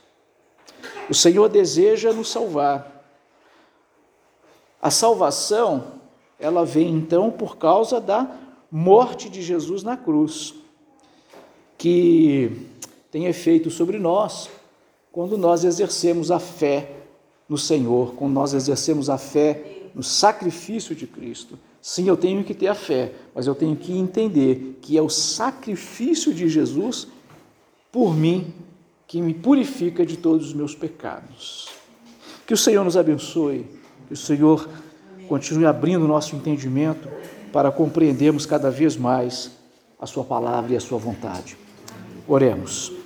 O 1.10 1.14
Senhor 1.14 1.48
deseja 1.48 2.12
nos 2.12 2.30
salvar. 2.30 3.04
A 4.80 4.88
salvação 4.88 6.03
ela 6.38 6.64
vem 6.64 6.94
então 6.94 7.30
por 7.30 7.56
causa 7.56 8.00
da 8.00 8.30
morte 8.70 9.28
de 9.28 9.42
Jesus 9.42 9.82
na 9.82 9.96
cruz, 9.96 10.54
que 11.78 12.50
tem 13.10 13.26
efeito 13.26 13.70
sobre 13.70 13.98
nós 13.98 14.50
quando 15.12 15.38
nós 15.38 15.62
exercemos 15.62 16.30
a 16.30 16.40
fé 16.40 16.90
no 17.48 17.56
Senhor, 17.56 18.14
quando 18.14 18.32
nós 18.32 18.52
exercemos 18.52 19.08
a 19.08 19.16
fé 19.16 19.90
no 19.94 20.02
sacrifício 20.02 20.94
de 20.94 21.06
Cristo. 21.06 21.58
Sim, 21.80 22.08
eu 22.08 22.16
tenho 22.16 22.42
que 22.42 22.54
ter 22.54 22.66
a 22.66 22.74
fé, 22.74 23.12
mas 23.34 23.46
eu 23.46 23.54
tenho 23.54 23.76
que 23.76 23.92
entender 23.92 24.78
que 24.80 24.98
é 24.98 25.02
o 25.02 25.08
sacrifício 25.08 26.34
de 26.34 26.48
Jesus 26.48 27.06
por 27.92 28.16
mim 28.16 28.52
que 29.06 29.20
me 29.22 29.34
purifica 29.34 30.04
de 30.04 30.16
todos 30.16 30.48
os 30.48 30.54
meus 30.54 30.74
pecados. 30.74 31.68
Que 32.46 32.54
o 32.54 32.56
Senhor 32.56 32.82
nos 32.82 32.96
abençoe, 32.96 33.66
que 34.08 34.14
o 34.14 34.16
Senhor 34.16 34.68
continue 35.28 35.66
abrindo 35.66 36.06
nosso 36.06 36.34
entendimento 36.36 37.08
para 37.52 37.70
compreendermos 37.70 38.46
cada 38.46 38.70
vez 38.70 38.96
mais 38.96 39.50
a 40.00 40.06
Sua 40.06 40.24
palavra 40.24 40.72
e 40.72 40.76
a 40.76 40.80
Sua 40.80 40.98
vontade. 40.98 41.56
Oremos. 42.26 43.03